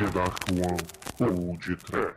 The 0.00 0.08
Dark 0.12 0.48
One 0.52 0.80
ou 1.20 1.58
de 1.58 1.76
Trash. 1.76 2.14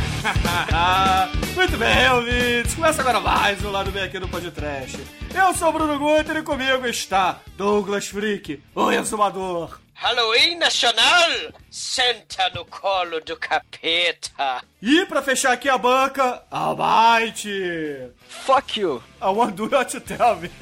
Muito 1.55 1.77
bem, 1.77 2.09
ouvintes. 2.11 2.73
Começa 2.75 3.02
agora 3.02 3.20
mais 3.20 3.63
um 3.63 3.71
Lado 3.71 3.91
Bem 3.91 4.04
aqui 4.04 4.20
no 4.20 4.27
Podcast. 4.27 4.97
Eu 5.36 5.54
sou 5.54 5.70
o 5.70 5.71
Bruno 5.73 5.99
Guter 5.99 6.38
e 6.38 6.43
comigo 6.43 6.88
está 6.88 7.39
Douglas 7.57 8.07
Freak, 8.07 8.61
o 8.73 8.91
exumador. 8.91 9.80
Halloween 9.94 10.58
Nacional? 10.58 11.30
Senta 11.70 12.49
no 12.55 12.66
colo 12.66 13.20
do 13.22 13.38
capeta. 13.38 14.63
E 14.81 15.05
pra 15.05 15.22
fechar 15.22 15.52
aqui 15.52 15.70
a 15.70 15.77
banca, 15.77 16.41
Almighty. 16.49 18.09
Fuck 18.27 18.80
you. 18.80 19.03
I 19.22 19.25
want 19.25 19.55
do 19.55 19.70
not 19.70 19.91
tell 20.02 20.38
me. 20.38 20.49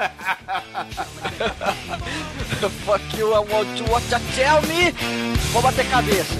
Fuck 2.85 3.17
you, 3.17 3.33
I 3.33 3.39
want 3.39 3.79
you 3.79 3.85
what 3.89 4.05
to 4.09 4.19
tell 4.35 4.61
me. 4.63 4.91
Vou 5.53 5.61
bater 5.61 5.89
cabeça. 5.89 6.35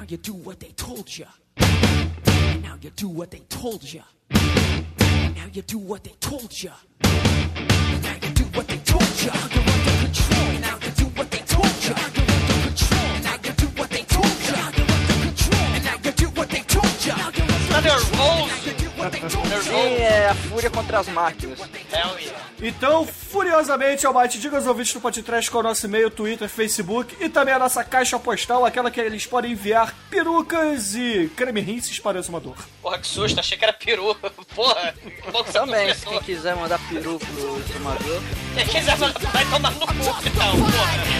Now 0.00 0.06
you 0.08 0.16
do 0.16 0.32
what 0.32 0.58
they 0.60 0.68
told 0.68 1.14
you. 1.18 1.26
And 1.58 2.62
now 2.62 2.78
you 2.80 2.88
do 2.96 3.06
what 3.06 3.30
they 3.30 3.40
told 3.50 3.82
you. 3.92 4.00
And 4.30 5.36
now 5.36 5.44
you 5.52 5.60
do 5.60 5.76
what 5.76 6.04
they 6.04 6.14
told 6.20 6.62
you. 6.62 6.70
And 7.02 8.02
now 8.02 8.14
you 8.22 8.32
do 8.32 8.44
what 8.56 8.66
they 8.66 8.78
told 8.78 9.02
you. 9.20 9.30
You're 9.30 9.34
under 9.36 9.60
control. 10.00 10.60
Now 10.62 10.78
you 10.80 10.90
do 10.92 11.04
what 11.04 11.30
they 11.30 11.40
told 11.40 11.66
you. 11.84 11.90
You're 11.90 11.98
under 12.00 12.24
control. 12.64 13.10
And 13.12 13.24
now 13.24 13.36
you 13.44 13.52
do 13.52 13.66
what 13.76 13.90
they 13.90 14.02
told 14.04 14.40
you. 14.40 14.54
You're 14.56 14.64
under 14.64 14.84
control. 15.20 15.64
And 15.74 15.84
now 15.84 15.96
you 16.02 16.12
do 16.12 16.26
what 16.30 16.48
they 16.48 16.62
told 16.62 17.04
you. 17.04 17.12
Now 17.12 17.30
you're 17.36 17.46
Tá 17.68 17.76
under 17.76 17.90
nervoso? 17.90 18.66
You 18.66 18.72
do 18.72 18.88
what 18.96 19.12
they 19.12 19.20
told 19.20 19.46
you. 19.52 19.62
Sim, 19.62 19.94
é 20.00 20.28
a 20.30 20.34
fúria 20.34 20.70
contra 20.70 21.00
as 21.00 21.08
máquinas. 21.08 21.58
Hell 21.92 22.18
yeah. 22.20 22.40
Então, 22.62 23.06
furiosamente, 23.06 24.06
Almighty, 24.06 24.38
diga 24.38 24.56
aos 24.56 24.66
ouvintes 24.66 24.92
do 24.92 25.00
Podcast 25.00 25.50
qual 25.50 25.62
é 25.62 25.66
o 25.66 25.68
nosso 25.68 25.86
e-mail, 25.86 26.10
Twitter, 26.10 26.48
Facebook 26.48 27.16
e 27.20 27.28
também 27.28 27.54
a 27.54 27.58
nossa 27.58 27.82
caixa 27.82 28.18
postal, 28.18 28.64
aquela 28.64 28.90
que 28.90 29.00
eles 29.00 29.26
podem 29.26 29.52
enviar 29.52 29.94
perucas 30.10 30.94
e 30.94 31.30
creme 31.36 31.60
rinses 31.60 31.98
para 31.98 32.18
o 32.18 32.20
exumador. 32.20 32.56
Porra, 32.82 32.98
que 32.98 33.06
susto, 33.06 33.40
achei 33.40 33.56
que 33.56 33.64
era 33.64 33.72
peru. 33.72 34.14
Porra, 34.54 34.94
Também, 35.52 35.94
se 35.94 36.06
quem 36.06 36.20
quiser 36.20 36.54
mandar 36.56 36.78
peru 36.88 37.18
pro 37.18 37.58
exumador. 37.60 38.22
Quem 38.54 38.66
quiser 38.66 38.96
vai 38.96 39.44
tomar 39.46 39.70
no 39.72 39.86
cu, 39.86 39.92
então, 39.92 40.56
porra. 40.60 41.10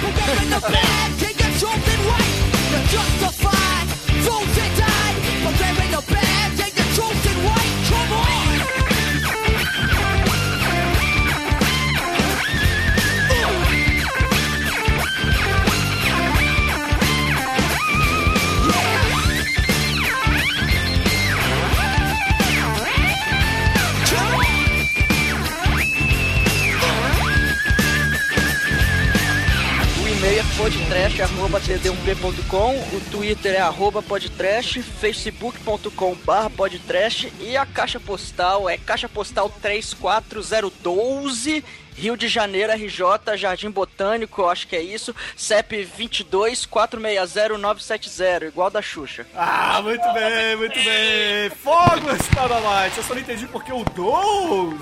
podtrash.td1p.com, 30.60 32.76
o 32.94 33.00
Twitter 33.10 33.54
é 33.54 33.60
arroba 33.60 34.02
podtrash, 34.02 34.82
facebook.com 35.00 36.14
barra 36.16 36.50
podtrash 36.50 37.32
e 37.40 37.56
a 37.56 37.64
caixa 37.64 37.98
postal 37.98 38.68
é 38.68 38.76
caixa 38.76 39.08
postal 39.08 39.48
34012, 39.48 41.64
Rio 41.96 42.14
de 42.14 42.28
Janeiro, 42.28 42.74
RJ, 42.74 43.38
Jardim 43.38 43.70
Botânico, 43.70 44.44
acho 44.44 44.68
que 44.68 44.76
é 44.76 44.82
isso, 44.82 45.16
CEP 45.34 45.82
22 45.82 46.66
460 46.66 47.56
970, 47.56 48.44
igual 48.46 48.70
da 48.70 48.82
Xuxa. 48.82 49.26
Ah, 49.34 49.80
muito 49.82 50.12
bem, 50.12 50.56
muito 50.56 50.74
bem. 50.74 51.48
Fogos 51.56 52.28
para 52.34 52.56
Almighty. 52.56 52.98
Eu 52.98 53.04
só 53.04 53.14
não 53.14 53.22
entendi 53.22 53.46
porque 53.46 53.72
o 53.72 53.82
12. 53.82 54.76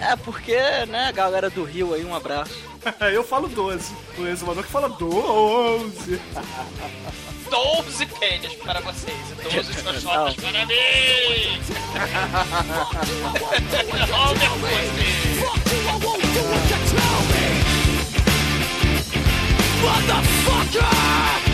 É 0.00 0.16
porque, 0.16 0.56
né, 0.88 1.12
galera 1.12 1.50
do 1.50 1.64
Rio 1.64 1.92
aí, 1.92 2.02
um 2.02 2.14
abraço. 2.14 2.72
Eu 3.12 3.24
falo 3.24 3.48
12. 3.48 3.94
O 4.18 4.26
exumador 4.26 4.64
que 4.64 4.70
fala 4.70 4.88
12. 4.88 6.20
12 7.50 8.06
pênis 8.18 8.54
para 8.54 8.80
vocês 8.80 9.16
e 9.30 9.34
12 9.42 9.72
xoxotas 9.72 10.04
Não. 10.04 10.34
para 10.34 10.66
mim. 10.66 10.74
Fuck 20.44 21.53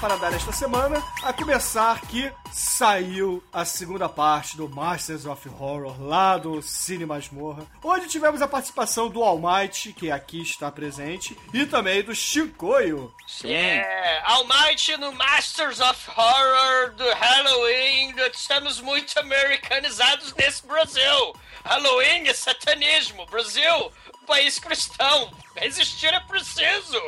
para 0.00 0.16
dar 0.16 0.32
esta 0.32 0.50
semana. 0.50 1.02
A 1.22 1.30
começar 1.30 2.00
que 2.00 2.32
saiu 2.50 3.44
a 3.52 3.66
segunda 3.66 4.08
parte 4.08 4.56
do 4.56 4.66
Masters 4.66 5.26
of 5.26 5.46
Horror 5.48 6.00
lá 6.02 6.38
do 6.38 6.62
Cine 6.62 7.04
Masmorra, 7.04 7.66
onde 7.84 8.08
tivemos 8.08 8.40
a 8.40 8.48
participação 8.48 9.10
do 9.10 9.22
Almighty, 9.22 9.92
que 9.92 10.10
aqui 10.10 10.40
está 10.40 10.72
presente, 10.72 11.36
e 11.52 11.66
também 11.66 12.02
do 12.02 12.14
Chicoio. 12.14 13.14
Sim. 13.28 13.52
É, 13.52 14.22
Almighty 14.24 14.96
no 14.96 15.12
Masters 15.12 15.80
of 15.80 16.10
Horror 16.16 16.94
do 16.94 17.04
Halloween. 17.12 18.14
Estamos 18.32 18.80
muito 18.80 19.18
americanizados 19.20 20.34
nesse 20.34 20.66
Brasil. 20.66 21.36
Halloween 21.62 22.26
é 22.26 22.32
satanismo. 22.32 23.26
Brasil, 23.26 23.92
país 24.26 24.58
cristão. 24.58 25.30
Resistir 25.56 26.14
é 26.14 26.20
preciso. 26.20 26.98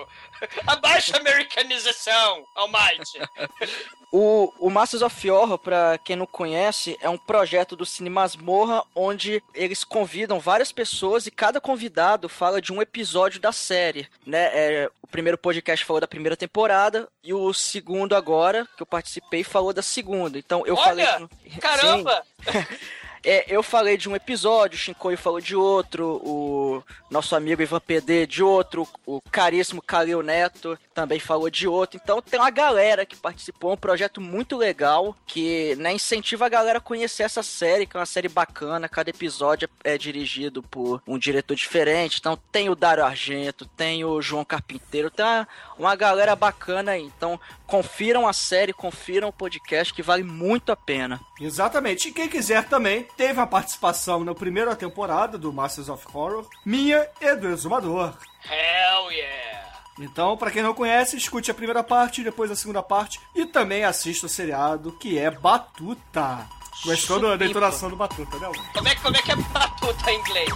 Abaixa 0.66 1.16
a 1.16 1.20
americanização, 1.20 2.44
Almighty. 2.54 3.18
O, 4.14 4.52
o 4.58 4.68
Masters 4.68 5.00
of 5.02 5.30
Horror, 5.30 5.56
pra 5.56 5.96
quem 5.96 6.16
não 6.16 6.26
conhece, 6.26 6.98
é 7.00 7.08
um 7.08 7.16
projeto 7.16 7.74
do 7.74 7.86
Cine 7.86 8.10
Masmorra 8.10 8.84
onde 8.94 9.42
eles 9.54 9.84
convidam 9.84 10.38
várias 10.38 10.70
pessoas 10.70 11.26
e 11.26 11.30
cada 11.30 11.62
convidado 11.62 12.28
fala 12.28 12.60
de 12.60 12.74
um 12.74 12.82
episódio 12.82 13.40
da 13.40 13.52
série, 13.52 14.06
né? 14.26 14.50
É, 14.52 14.90
o 15.00 15.06
primeiro 15.06 15.38
podcast 15.38 15.82
falou 15.86 15.98
da 15.98 16.06
primeira 16.06 16.36
temporada 16.36 17.08
e 17.24 17.32
o 17.32 17.54
segundo 17.54 18.14
agora, 18.14 18.68
que 18.76 18.82
eu 18.82 18.86
participei, 18.86 19.42
falou 19.42 19.72
da 19.72 19.80
segunda. 19.80 20.38
Então 20.38 20.62
eu 20.66 20.76
falei... 20.76 21.06
Olha, 21.06 21.18
no- 21.20 21.30
caramba. 21.58 22.22
É, 23.24 23.44
eu 23.48 23.62
falei 23.62 23.96
de 23.96 24.08
um 24.08 24.16
episódio, 24.16 24.76
o 24.76 24.78
Shinkoi 24.78 25.16
falou 25.16 25.40
de 25.40 25.54
outro, 25.54 26.20
o 26.24 26.82
nosso 27.08 27.36
amigo 27.36 27.62
Ivan 27.62 27.78
PD 27.78 28.26
de 28.26 28.42
outro, 28.42 28.86
o 29.06 29.20
caríssimo 29.30 29.80
Calil 29.80 30.22
Neto 30.22 30.76
também 30.92 31.20
falou 31.20 31.48
de 31.48 31.68
outro. 31.68 32.00
Então 32.02 32.20
tem 32.20 32.40
uma 32.40 32.50
galera 32.50 33.06
que 33.06 33.14
participou, 33.14 33.72
um 33.72 33.76
projeto 33.76 34.20
muito 34.20 34.56
legal 34.56 35.16
que 35.24 35.76
né, 35.76 35.92
incentiva 35.92 36.46
a 36.46 36.48
galera 36.48 36.78
a 36.78 36.80
conhecer 36.80 37.22
essa 37.22 37.42
série, 37.42 37.86
que 37.86 37.96
é 37.96 38.00
uma 38.00 38.06
série 38.06 38.28
bacana. 38.28 38.88
Cada 38.88 39.10
episódio 39.10 39.68
é 39.84 39.96
dirigido 39.96 40.62
por 40.62 41.00
um 41.06 41.16
diretor 41.16 41.54
diferente. 41.54 42.18
Então 42.18 42.36
tem 42.50 42.68
o 42.68 42.74
Dário 42.74 43.04
Argento, 43.04 43.66
tem 43.66 44.04
o 44.04 44.20
João 44.20 44.44
Carpinteiro, 44.44 45.10
tem 45.10 45.24
uma, 45.24 45.48
uma 45.78 45.94
galera 45.94 46.34
bacana 46.34 46.92
aí. 46.92 47.02
Então 47.02 47.38
confiram 47.66 48.26
a 48.26 48.32
série, 48.32 48.72
confiram 48.72 49.28
o 49.28 49.32
podcast 49.32 49.94
que 49.94 50.02
vale 50.02 50.22
muito 50.22 50.72
a 50.72 50.76
pena. 50.76 51.20
Exatamente. 51.42 52.08
E 52.08 52.12
quem 52.12 52.28
quiser 52.28 52.64
também 52.68 53.06
teve 53.16 53.40
a 53.40 53.46
participação 53.46 54.22
na 54.22 54.34
primeira 54.34 54.76
temporada 54.76 55.36
do 55.36 55.52
Masters 55.52 55.88
of 55.88 56.06
Horror, 56.12 56.46
minha 56.64 57.06
e 57.20 57.34
do 57.34 57.48
Exumador. 57.48 58.14
Hell 58.44 59.10
yeah! 59.10 59.72
Então, 59.98 60.36
pra 60.36 60.50
quem 60.50 60.62
não 60.62 60.72
conhece, 60.72 61.16
escute 61.16 61.50
a 61.50 61.54
primeira 61.54 61.82
parte, 61.82 62.22
depois 62.22 62.50
a 62.50 62.56
segunda 62.56 62.82
parte 62.82 63.20
e 63.34 63.44
também 63.44 63.84
assista 63.84 64.26
o 64.26 64.28
seriado 64.28 64.92
que 64.92 65.18
é 65.18 65.30
Batuta. 65.30 66.46
Gostou 66.84 67.20
da 67.20 67.36
decoração 67.36 67.90
do 67.90 67.96
Batuta, 67.96 68.38
né? 68.38 68.50
Como 68.72 68.88
é, 68.88 68.94
como 68.96 69.16
é 69.16 69.22
que 69.22 69.32
é 69.32 69.36
batuta 69.36 70.10
em 70.10 70.18
inglês? 70.18 70.50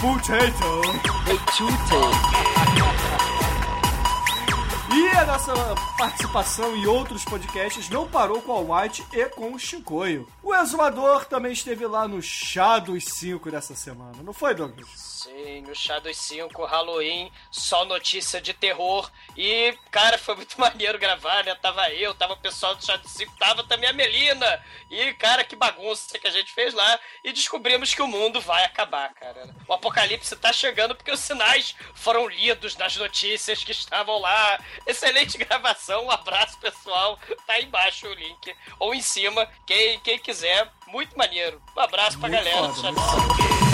Potato. 0.00 0.82
Tute. 1.56 3.27
E 4.90 5.06
a 5.18 5.24
nossa 5.26 5.52
participação 5.98 6.74
em 6.74 6.86
outros 6.86 7.22
podcasts 7.22 7.90
não 7.90 8.08
parou 8.08 8.40
com 8.40 8.52
a 8.52 8.80
White 8.80 9.04
e 9.12 9.26
com 9.26 9.52
o 9.52 9.58
Chicoio. 9.58 10.26
O 10.42 10.54
Exumador 10.54 11.26
também 11.26 11.52
esteve 11.52 11.86
lá 11.86 12.08
no 12.08 12.22
Chá 12.22 12.78
dos 12.78 13.04
5 13.04 13.50
dessa 13.50 13.74
semana, 13.74 14.22
não 14.22 14.32
foi, 14.32 14.54
Douglas? 14.54 14.88
Sim, 15.18 15.62
no 15.62 15.74
Chá 15.74 15.98
dos 15.98 16.16
5, 16.16 16.64
Halloween, 16.64 17.30
só 17.50 17.84
notícia 17.84 18.40
de 18.40 18.54
terror. 18.54 19.10
E, 19.36 19.76
cara, 19.90 20.16
foi 20.16 20.36
muito 20.36 20.58
maneiro 20.60 20.98
gravar, 20.98 21.44
né? 21.44 21.54
Tava 21.56 21.90
eu, 21.90 22.14
tava 22.14 22.32
o 22.32 22.38
pessoal 22.38 22.74
do 22.74 22.84
Chá 22.84 22.96
dos 22.96 23.12
5, 23.12 23.36
tava 23.36 23.64
também 23.64 23.90
a 23.90 23.92
Melina. 23.92 24.64
E, 24.90 25.12
cara, 25.14 25.44
que 25.44 25.54
bagunça 25.54 26.18
que 26.18 26.26
a 26.26 26.30
gente 26.30 26.52
fez 26.52 26.72
lá. 26.72 26.98
E 27.22 27.32
descobrimos 27.32 27.92
que 27.92 28.00
o 28.00 28.06
mundo 28.06 28.40
vai 28.40 28.64
acabar, 28.64 29.12
cara. 29.14 29.54
O 29.66 29.72
apocalipse 29.74 30.34
tá 30.36 30.52
chegando 30.52 30.94
porque 30.94 31.10
os 31.10 31.20
sinais 31.20 31.74
foram 31.94 32.26
lidos 32.26 32.76
nas 32.76 32.96
notícias 32.96 33.62
que 33.62 33.72
estavam 33.72 34.18
lá. 34.20 34.58
Excelente 34.86 35.38
gravação, 35.38 36.06
um 36.06 36.10
abraço, 36.10 36.58
pessoal. 36.58 37.18
Tá 37.46 37.54
aí 37.54 37.64
embaixo 37.64 38.06
o 38.06 38.14
link. 38.14 38.54
Ou 38.78 38.94
em 38.94 39.00
cima, 39.00 39.48
quem, 39.66 40.00
quem 40.00 40.18
quiser. 40.18 40.70
Muito 40.86 41.16
maneiro. 41.16 41.60
Um 41.76 41.80
abraço 41.80 42.18
pra 42.18 42.28
Muito 42.28 42.44
galera 42.44 42.66
do 42.68 42.74
foda, 42.74 42.80
Chá 42.80 42.92
muito 42.92 43.00
dos 43.00 43.48
5. 43.48 43.68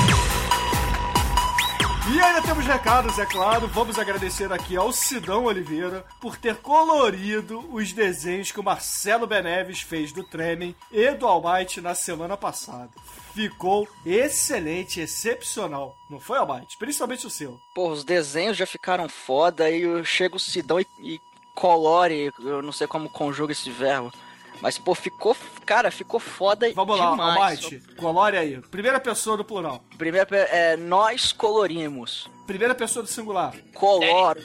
E 2.06 2.20
ainda 2.20 2.42
temos 2.42 2.66
recados, 2.66 3.18
é 3.18 3.24
claro. 3.24 3.66
Vamos 3.66 3.98
agradecer 3.98 4.52
aqui 4.52 4.76
ao 4.76 4.92
Sidão 4.92 5.44
Oliveira 5.44 6.04
por 6.20 6.36
ter 6.36 6.56
colorido 6.56 7.60
os 7.72 7.94
desenhos 7.94 8.52
que 8.52 8.60
o 8.60 8.62
Marcelo 8.62 9.26
Beneves 9.26 9.80
fez 9.80 10.12
do 10.12 10.22
Tremen 10.22 10.76
e 10.92 11.10
do 11.12 11.26
Almighty 11.26 11.80
na 11.80 11.94
semana 11.94 12.36
passada. 12.36 12.90
Ficou 13.34 13.88
excelente, 14.06 15.00
excepcional. 15.00 15.96
Não 16.08 16.20
foi, 16.20 16.38
Almighty? 16.38 16.76
Principalmente 16.78 17.26
o 17.26 17.30
seu. 17.30 17.60
Pô, 17.74 17.90
os 17.90 18.04
desenhos 18.04 18.56
já 18.56 18.64
ficaram 18.64 19.08
foda 19.08 19.68
e 19.70 20.04
chega 20.04 20.36
o 20.36 20.40
Sidão 20.40 20.80
e, 20.80 20.86
e 21.00 21.20
colore, 21.54 22.32
eu 22.40 22.62
não 22.62 22.72
sei 22.72 22.86
como 22.86 23.08
conjuga 23.08 23.52
esse 23.52 23.70
verbo. 23.70 24.12
Mas, 24.60 24.78
pô, 24.78 24.94
ficou. 24.94 25.36
Cara, 25.66 25.90
ficou 25.90 26.20
foda 26.20 26.70
Vamos 26.72 26.98
lá, 26.98 27.10
demais. 27.10 27.64
Almighty. 27.64 27.96
Colore 27.96 28.36
aí. 28.36 28.60
Primeira 28.60 29.00
pessoa 29.00 29.36
do 29.36 29.44
plural. 29.44 29.82
Primeiro, 29.98 30.28
é, 30.34 30.76
nós 30.76 31.32
colorimos. 31.32 32.28
Primeira 32.46 32.74
pessoa 32.74 33.02
do 33.02 33.08
singular. 33.08 33.54
Coloro. 33.72 34.40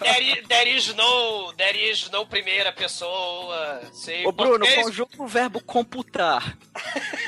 There 0.00 0.40
is, 0.40 0.48
there 0.48 0.76
is 0.76 0.94
no, 0.94 1.52
there 1.52 1.90
is 1.90 2.10
no 2.10 2.26
primeira 2.26 2.72
pessoa. 2.72 3.82
Sim, 3.92 4.26
Ô, 4.26 4.32
Bruno, 4.32 4.66
conjuga 4.82 5.10
o 5.18 5.26
verbo 5.26 5.62
computar. 5.62 6.56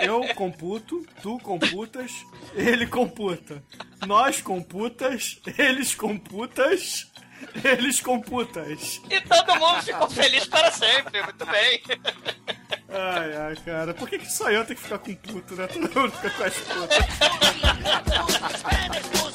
Eu 0.00 0.34
computo, 0.34 1.06
tu 1.22 1.38
computas, 1.38 2.12
ele 2.54 2.86
computa. 2.86 3.62
Nós 4.06 4.40
computas, 4.40 5.40
eles 5.58 5.94
computas, 5.94 7.10
eles 7.62 8.00
computas. 8.00 9.00
E 9.10 9.20
todo 9.20 9.56
mundo 9.58 9.82
ficou 9.82 10.08
feliz 10.10 10.46
para 10.46 10.70
sempre, 10.70 11.22
muito 11.22 11.46
bem. 11.46 11.82
Ai, 12.88 13.36
ai, 13.36 13.56
cara. 13.64 13.94
Por 13.94 14.08
que, 14.08 14.18
que 14.18 14.30
só 14.30 14.50
eu 14.50 14.64
tenho 14.64 14.76
que 14.76 14.82
ficar 14.82 14.98
com 14.98 15.14
puto, 15.14 15.54
né? 15.54 15.66
Todo 15.66 15.82
mundo 15.82 16.12
fica 16.12 16.30
com 16.30 16.44
as 16.44 16.54
putas. 16.58 16.98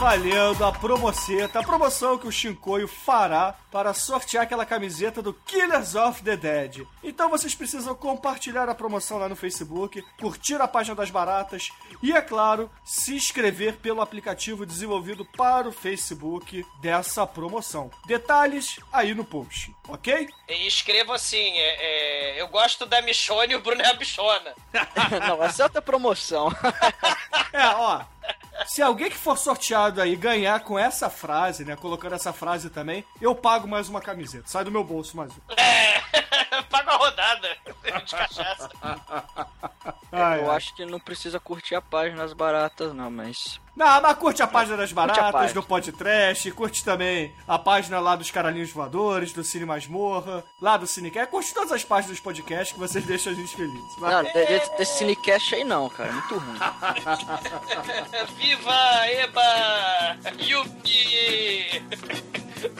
valendo 0.00 0.64
a 0.64 0.72
promoceta, 0.72 1.60
a 1.60 1.62
promoção 1.62 2.16
que 2.16 2.26
o 2.26 2.32
Shinkoio 2.32 2.88
fará 2.88 3.54
para 3.70 3.92
sortear 3.92 4.44
aquela 4.44 4.64
camiseta 4.64 5.20
do 5.20 5.34
Killers 5.34 5.94
of 5.94 6.22
the 6.22 6.38
Dead. 6.38 6.86
Então 7.04 7.28
vocês 7.28 7.54
precisam 7.54 7.94
compartilhar 7.94 8.66
a 8.66 8.74
promoção 8.74 9.18
lá 9.18 9.28
no 9.28 9.36
Facebook, 9.36 10.02
curtir 10.18 10.54
a 10.54 10.66
página 10.66 10.94
das 10.94 11.10
baratas 11.10 11.68
e, 12.02 12.12
é 12.12 12.22
claro, 12.22 12.70
se 12.82 13.14
inscrever 13.14 13.76
pelo 13.76 14.00
aplicativo 14.00 14.64
desenvolvido 14.64 15.22
para 15.36 15.68
o 15.68 15.72
Facebook 15.72 16.64
dessa 16.80 17.26
promoção. 17.26 17.90
Detalhes 18.06 18.80
aí 18.90 19.14
no 19.14 19.22
post, 19.22 19.70
ok? 19.86 20.30
E 20.48 20.66
escreva 20.66 21.14
assim: 21.14 21.36
é, 21.36 22.36
é, 22.38 22.40
eu 22.40 22.48
gosto 22.48 22.86
da 22.86 23.02
Michone 23.02 23.52
e 23.52 23.56
o 23.56 23.60
Bruno 23.60 23.82
é 23.82 23.90
a 23.90 23.94
bichona. 23.94 24.54
Não, 25.28 25.44
essa 25.44 25.62
é 25.62 25.64
outra 25.66 25.82
promoção. 25.82 26.48
É, 27.52 27.66
ó. 27.66 28.04
Se 28.66 28.82
alguém 28.82 29.10
que 29.10 29.16
for 29.16 29.38
sorteado 29.38 30.00
aí 30.00 30.14
ganhar 30.16 30.60
com 30.60 30.78
essa 30.78 31.08
frase, 31.08 31.64
né? 31.64 31.76
Colocando 31.76 32.14
essa 32.14 32.32
frase 32.32 32.70
também, 32.70 33.04
eu 33.20 33.34
pago 33.34 33.66
mais 33.66 33.88
uma 33.88 34.00
camiseta. 34.00 34.44
Sai 34.46 34.64
do 34.64 34.70
meu 34.70 34.84
bolso 34.84 35.16
mais 35.16 35.32
uma. 35.32 35.40
É, 35.56 36.62
paga 36.70 36.92
a 36.92 36.96
rodada 36.96 37.56
de 37.98 38.14
cachaça. 38.14 38.70
Ai, 40.12 40.40
Eu 40.40 40.50
ai. 40.50 40.56
acho 40.56 40.74
que 40.74 40.84
não 40.84 40.98
precisa 40.98 41.38
curtir 41.38 41.76
a 41.76 41.80
página 41.80 42.22
das 42.22 42.32
baratas, 42.32 42.92
não, 42.92 43.08
mas. 43.08 43.60
Não, 43.76 44.02
mas 44.02 44.18
curte 44.18 44.42
a 44.42 44.46
página 44.46 44.76
das 44.76 44.92
baratas, 44.92 45.30
página. 45.30 45.54
do 45.60 45.62
podcast, 45.66 46.50
curte 46.50 46.84
também 46.84 47.32
a 47.46 47.56
página 47.56 48.00
lá 48.00 48.16
dos 48.16 48.28
Caralhinhos 48.28 48.72
Voadores, 48.72 49.32
do 49.32 49.44
Cine 49.44 49.64
Masmorra, 49.64 50.42
lá 50.60 50.76
do 50.76 50.84
Cinecast. 50.84 51.30
Curte 51.30 51.54
todas 51.54 51.70
as 51.70 51.84
páginas 51.84 52.16
dos 52.16 52.20
podcasts 52.24 52.72
que 52.72 52.78
vocês 52.80 53.04
deixam 53.06 53.32
a 53.32 53.36
gente 53.36 53.54
feliz. 53.54 53.96
Não, 54.00 54.24
de- 54.24 54.32
de- 54.32 54.76
desse 54.76 54.98
cinecast 54.98 55.54
aí 55.54 55.62
não, 55.62 55.88
cara. 55.88 56.10
Muito 56.12 56.38
ruim. 56.38 56.58
Viva, 58.36 59.06
Eba! 59.06 60.16
Yupi! 60.40 61.82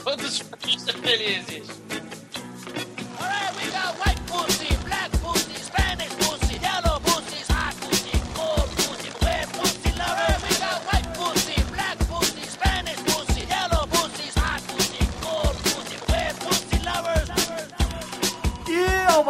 Todos 0.03 0.39
felizes. 1.01 1.69
Alright, 3.21 3.57
we 3.57 3.71
got 3.71 3.95
white 4.05 4.20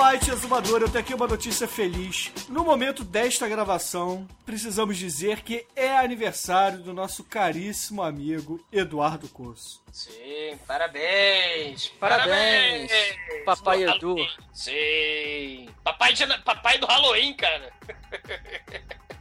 E 0.00 0.02
Almighty 0.02 0.30
Exumador, 0.30 0.80
eu 0.80 0.88
tenho 0.88 1.04
aqui 1.04 1.12
uma 1.12 1.26
notícia 1.26 1.68
feliz. 1.68 2.32
No 2.48 2.64
momento 2.64 3.04
desta 3.04 3.46
gravação, 3.46 4.26
precisamos 4.46 4.96
dizer 4.96 5.42
que 5.42 5.66
é 5.76 5.94
aniversário 5.98 6.78
do 6.78 6.94
nosso 6.94 7.22
caríssimo 7.22 8.02
amigo 8.02 8.64
Eduardo 8.72 9.28
Corso. 9.28 9.82
Sim, 9.92 10.58
parabéns! 10.66 11.88
Parabéns, 12.00 12.90
Papai 13.44 13.84
No 13.84 13.90
Edu. 13.94 14.14
Halloween. 14.14 14.28
Sim! 14.54 15.68
Papai, 15.84 16.14
de- 16.14 16.38
papai 16.44 16.78
do 16.78 16.86
Halloween, 16.86 17.34
cara! 17.34 17.70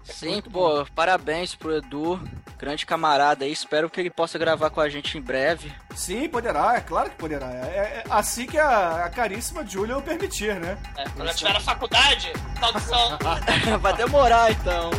Sim, 0.06 0.42
pô, 0.42 0.86
parabéns 0.96 1.56
pro 1.56 1.76
Edu, 1.76 2.20
grande 2.60 2.86
camarada 2.86 3.46
aí. 3.46 3.52
Espero 3.52 3.90
que 3.90 4.00
ele 4.00 4.10
possa 4.10 4.38
gravar 4.38 4.70
com 4.70 4.82
a 4.82 4.90
gente 4.90 5.18
em 5.18 5.22
breve. 5.22 5.72
Sim, 5.96 6.28
poderá, 6.28 6.76
é 6.76 6.82
claro 6.82 7.10
que 7.10 7.16
poderá. 7.16 7.48
É, 7.48 7.58
é, 7.58 8.04
é 8.06 8.08
assim 8.10 8.46
que 8.46 8.60
a, 8.60 9.06
a 9.06 9.10
caríssima 9.10 9.66
Julia 9.66 9.98
o 9.98 10.02
permitir, 10.02 10.60
né? 10.60 10.78
É, 10.98 11.06
quando 11.10 11.30
eu 11.30 11.36
tiver 11.36 11.54
na 11.54 11.62
faculdade, 11.62 12.34
tradução. 12.60 13.18
Vai 13.80 13.96
demorar 13.96 14.52
então. 14.52 14.92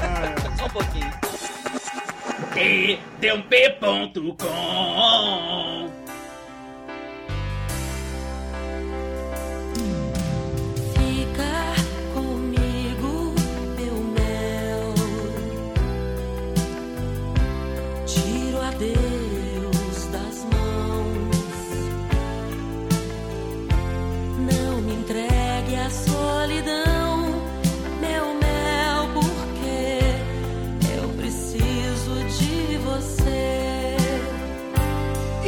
É. 0.00 0.56
Só 0.56 0.66
um 0.66 0.70
pouquinho. 0.70 1.10
td1p.com 3.20 5.97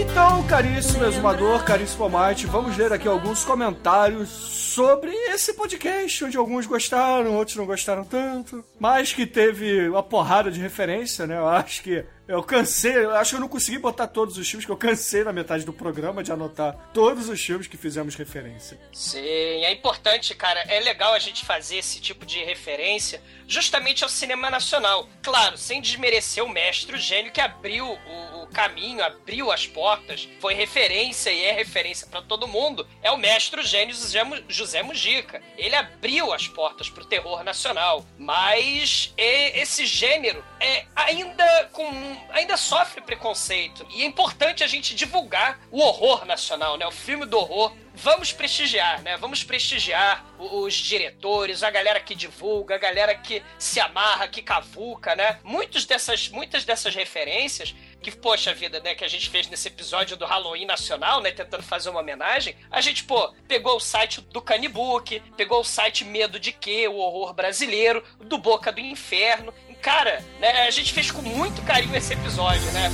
Então, 0.00 0.42
caríssimo 0.46 1.04
exumador, 1.04 1.62
caríssimo 1.62 2.06
amante, 2.06 2.46
vamos 2.46 2.74
ler 2.74 2.90
aqui 2.90 3.06
alguns 3.06 3.44
comentários 3.44 4.30
sobre 4.30 5.12
esse 5.28 5.52
podcast, 5.52 6.24
onde 6.24 6.38
alguns 6.38 6.64
gostaram, 6.64 7.36
outros 7.36 7.58
não 7.58 7.66
gostaram 7.66 8.02
tanto, 8.02 8.64
mas 8.78 9.12
que 9.12 9.26
teve 9.26 9.90
uma 9.90 10.02
porrada 10.02 10.50
de 10.50 10.58
referência, 10.58 11.26
né? 11.26 11.36
Eu 11.36 11.46
acho 11.46 11.82
que 11.82 12.02
eu 12.26 12.42
cansei, 12.42 12.96
eu 12.96 13.10
acho 13.10 13.30
que 13.30 13.36
eu 13.36 13.40
não 13.40 13.48
consegui 13.48 13.76
botar 13.76 14.06
todos 14.06 14.38
os 14.38 14.48
filmes, 14.48 14.64
que 14.64 14.72
eu 14.72 14.76
cansei 14.76 15.22
na 15.22 15.32
metade 15.32 15.66
do 15.66 15.72
programa 15.72 16.22
de 16.22 16.32
anotar 16.32 16.90
todos 16.94 17.28
os 17.28 17.44
filmes 17.44 17.66
que 17.66 17.76
fizemos 17.76 18.14
referência. 18.14 18.78
Sim, 18.92 19.18
é 19.18 19.72
importante, 19.72 20.34
cara. 20.34 20.60
É 20.68 20.80
legal 20.80 21.12
a 21.12 21.18
gente 21.18 21.44
fazer 21.44 21.76
esse 21.76 22.00
tipo 22.00 22.24
de 22.24 22.38
referência 22.44 23.20
justamente 23.50 24.04
ao 24.04 24.08
cinema 24.08 24.48
nacional. 24.48 25.08
Claro, 25.22 25.58
sem 25.58 25.80
desmerecer 25.82 26.42
o 26.44 26.48
mestre, 26.48 26.94
o 26.96 27.00
gênio 27.00 27.32
que 27.32 27.40
abriu 27.40 27.84
o, 27.84 28.42
o 28.42 28.46
caminho, 28.46 29.04
abriu 29.04 29.50
as 29.50 29.66
portas, 29.66 30.28
foi 30.40 30.54
referência 30.54 31.30
e 31.30 31.44
é 31.44 31.52
referência 31.52 32.06
pra 32.06 32.22
todo 32.22 32.46
mundo. 32.48 32.86
É 33.02 33.10
o 33.10 33.16
mestre, 33.16 33.60
o 33.60 33.64
gênio 33.64 33.94
José 33.94 34.22
Mu- 34.22 34.42
José 34.48 34.82
Mujica. 34.82 35.42
Ele 35.58 35.74
abriu 35.74 36.32
as 36.32 36.46
portas 36.46 36.88
pro 36.88 37.04
terror 37.04 37.42
nacional, 37.42 38.06
mas 38.16 39.12
esse 39.16 39.84
gênero 39.84 40.44
é 40.60 40.86
ainda 40.94 41.68
com 41.72 41.90
ainda 42.30 42.56
sofre 42.56 43.00
preconceito 43.00 43.84
e 43.90 44.02
é 44.02 44.06
importante 44.06 44.62
a 44.62 44.66
gente 44.68 44.94
divulgar 44.94 45.58
o 45.70 45.80
horror 45.80 46.24
nacional, 46.24 46.76
né? 46.76 46.86
O 46.86 46.92
filme 46.92 47.26
do 47.26 47.36
horror 47.36 47.72
vamos 48.02 48.32
prestigiar, 48.32 49.02
né? 49.02 49.16
Vamos 49.16 49.44
prestigiar 49.44 50.24
os 50.38 50.74
diretores, 50.74 51.62
a 51.62 51.70
galera 51.70 52.00
que 52.00 52.14
divulga, 52.14 52.74
a 52.74 52.78
galera 52.78 53.14
que 53.14 53.42
se 53.58 53.78
amarra, 53.80 54.28
que 54.28 54.42
cavuca, 54.42 55.14
né? 55.14 55.38
Muitos 55.44 55.84
dessas, 55.84 56.28
muitas 56.28 56.64
dessas 56.64 56.94
referências 56.94 57.74
que, 58.02 58.10
poxa 58.10 58.54
vida, 58.54 58.80
né, 58.80 58.94
que 58.94 59.04
a 59.04 59.08
gente 59.08 59.28
fez 59.28 59.46
nesse 59.48 59.68
episódio 59.68 60.16
do 60.16 60.24
Halloween 60.24 60.64
Nacional, 60.64 61.20
né, 61.20 61.30
tentando 61.30 61.62
fazer 61.62 61.90
uma 61.90 62.00
homenagem, 62.00 62.56
a 62.70 62.80
gente, 62.80 63.04
pô, 63.04 63.32
pegou 63.46 63.76
o 63.76 63.80
site 63.80 64.22
do 64.22 64.40
Canibook, 64.40 65.20
pegou 65.36 65.60
o 65.60 65.64
site 65.64 66.02
Medo 66.02 66.40
de 66.40 66.50
Quê, 66.50 66.88
o 66.88 66.96
horror 66.96 67.34
brasileiro, 67.34 68.02
do 68.18 68.38
Boca 68.38 68.72
do 68.72 68.80
Inferno. 68.80 69.52
Cara, 69.82 70.24
né, 70.38 70.66
a 70.66 70.70
gente 70.70 70.92
fez 70.92 71.10
com 71.10 71.22
muito 71.22 71.62
carinho 71.62 71.94
esse 71.96 72.12
episódio, 72.12 72.70
né? 72.72 72.90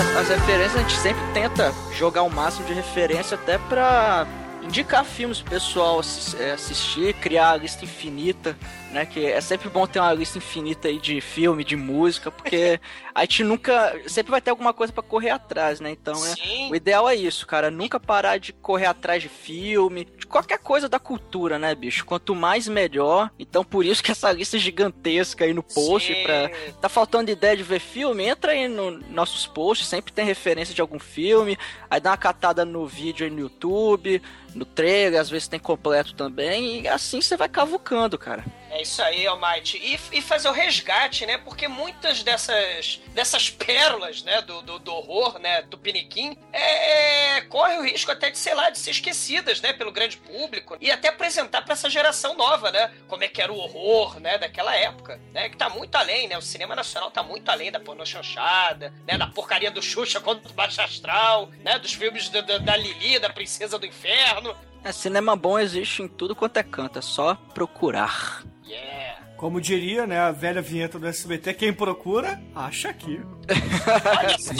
As, 0.00 0.16
as 0.16 0.28
referências 0.30 0.76
a 0.76 0.78
gente 0.78 0.96
sempre 0.96 1.22
tenta 1.34 1.74
jogar 1.92 2.22
o 2.22 2.30
máximo 2.30 2.66
de 2.66 2.72
referência 2.72 3.34
até 3.34 3.58
pra 3.58 4.26
indicar 4.62 5.04
filmes 5.04 5.42
pro 5.42 5.50
pessoal 5.50 6.00
é, 6.38 6.52
assistir, 6.52 7.12
criar 7.14 7.50
a 7.50 7.56
lista 7.56 7.84
infinita, 7.84 8.56
né? 8.90 9.06
Que 9.06 9.26
é 9.26 9.40
sempre 9.40 9.68
bom 9.68 9.86
ter 9.86 10.00
uma 10.00 10.12
lista 10.12 10.38
infinita 10.38 10.88
aí 10.88 10.98
de 10.98 11.20
filme, 11.20 11.64
de 11.64 11.76
música, 11.76 12.30
porque 12.30 12.80
a 13.14 13.22
gente 13.22 13.44
nunca. 13.44 14.00
Sempre 14.06 14.30
vai 14.30 14.40
ter 14.40 14.50
alguma 14.50 14.72
coisa 14.72 14.92
pra 14.92 15.02
correr 15.02 15.30
atrás, 15.30 15.80
né? 15.80 15.90
Então 15.90 16.14
é. 16.26 16.34
O 16.70 16.74
ideal 16.74 17.08
é 17.08 17.14
isso, 17.14 17.46
cara. 17.46 17.70
Nunca 17.70 17.98
parar 17.98 18.38
de 18.38 18.52
correr 18.52 18.86
atrás 18.86 19.22
de 19.22 19.28
filme, 19.28 20.04
de 20.04 20.26
qualquer 20.26 20.58
coisa 20.58 20.88
da 20.88 20.98
cultura, 20.98 21.58
né, 21.58 21.74
bicho? 21.74 22.04
Quanto 22.04 22.34
mais 22.34 22.68
melhor. 22.68 23.30
Então 23.38 23.64
por 23.64 23.84
isso 23.84 24.02
que 24.02 24.10
essa 24.10 24.30
lista 24.32 24.56
é 24.56 24.60
gigantesca 24.60 25.44
aí 25.44 25.54
no 25.54 25.62
post 25.62 26.12
Sim. 26.12 26.22
pra 26.22 26.50
tá 26.80 26.88
faltando 26.88 27.30
ideia 27.30 27.56
de 27.56 27.62
ver 27.62 27.80
filme, 27.80 28.24
entra 28.24 28.52
aí 28.52 28.68
nos 28.68 29.02
nossos 29.08 29.46
posts, 29.46 29.86
sempre 29.88 30.12
tem 30.12 30.24
referência 30.24 30.74
de 30.74 30.80
algum 30.80 30.98
filme, 30.98 31.58
aí 31.90 32.00
dá 32.00 32.10
uma 32.10 32.16
catada 32.16 32.64
no 32.64 32.86
vídeo 32.86 33.24
aí 33.24 33.30
no 33.30 33.40
YouTube, 33.40 34.22
no 34.54 34.64
trailer, 34.64 35.20
às 35.20 35.30
vezes 35.30 35.48
tem 35.48 35.60
completo 35.60 36.14
também, 36.14 36.82
e 36.82 36.88
assim 36.88 37.20
você 37.20 37.36
vai 37.36 37.48
cavucando, 37.48 38.18
cara. 38.18 38.44
É 38.70 38.82
isso 38.82 39.02
aí, 39.02 39.26
Almighty. 39.26 39.78
E, 39.78 40.18
e 40.18 40.22
fazer 40.22 40.48
o 40.48 40.52
resgate, 40.52 41.26
né? 41.26 41.36
Porque 41.38 41.66
muitas 41.66 42.22
dessas, 42.22 43.00
dessas 43.08 43.50
pérolas, 43.50 44.22
né, 44.22 44.40
do, 44.42 44.62
do, 44.62 44.78
do 44.78 44.94
horror, 44.94 45.40
né, 45.40 45.62
do 45.62 45.76
Piniquim, 45.76 46.36
é, 46.52 47.38
é, 47.38 47.40
corre 47.42 47.78
o 47.78 47.82
risco 47.82 48.12
até 48.12 48.30
de, 48.30 48.38
sei 48.38 48.54
lá, 48.54 48.70
de 48.70 48.78
ser 48.78 48.92
esquecidas, 48.92 49.60
né, 49.60 49.72
pelo 49.72 49.90
grande 49.90 50.16
público. 50.16 50.76
E 50.80 50.90
até 50.90 51.08
apresentar 51.08 51.62
pra 51.62 51.72
essa 51.72 51.90
geração 51.90 52.36
nova, 52.36 52.70
né? 52.70 52.92
Como 53.08 53.24
é 53.24 53.28
que 53.28 53.42
era 53.42 53.52
o 53.52 53.58
horror, 53.58 54.20
né, 54.20 54.38
daquela 54.38 54.74
época, 54.76 55.20
né? 55.32 55.48
Que 55.48 55.56
tá 55.56 55.68
muito 55.68 55.96
além, 55.96 56.28
né? 56.28 56.38
O 56.38 56.42
cinema 56.42 56.76
nacional 56.76 57.10
tá 57.10 57.24
muito 57.24 57.48
além 57.48 57.72
da 57.72 57.80
pornô 57.80 58.06
chanchada, 58.06 58.94
né? 59.04 59.18
Da 59.18 59.26
porcaria 59.26 59.70
do 59.70 59.82
Xuxa 59.82 60.20
contra 60.20 60.48
o 60.48 60.54
Baixo 60.54 60.80
Astral, 60.80 61.50
né? 61.64 61.76
Dos 61.80 61.92
filmes 61.92 62.28
da, 62.28 62.40
da, 62.40 62.58
da 62.58 62.76
Lili, 62.76 63.18
da 63.18 63.30
Princesa 63.30 63.78
do 63.78 63.86
Inferno. 63.86 64.56
É, 64.84 64.92
cinema 64.92 65.36
bom 65.36 65.58
existe 65.58 66.02
em 66.02 66.08
tudo 66.08 66.34
quanto 66.34 66.56
é 66.56 66.62
canto, 66.62 66.98
é 66.98 67.02
só 67.02 67.34
procurar. 67.34 68.42
Yeah. 68.70 69.18
Como 69.36 69.60
diria, 69.60 70.06
né, 70.06 70.18
a 70.18 70.30
velha 70.30 70.62
vinheta 70.62 70.98
do 70.98 71.08
SBT, 71.08 71.54
quem 71.54 71.72
procura, 71.72 72.40
acha 72.54 72.88
aqui. 72.90 73.20
Olha 73.48 74.38
só. 74.38 74.54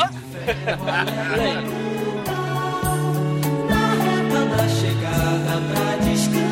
Na 3.68 3.94
reta 3.94 4.46
da 4.56 4.68
chegada 4.68 5.60
pra 5.72 5.96
descansar 5.96 6.49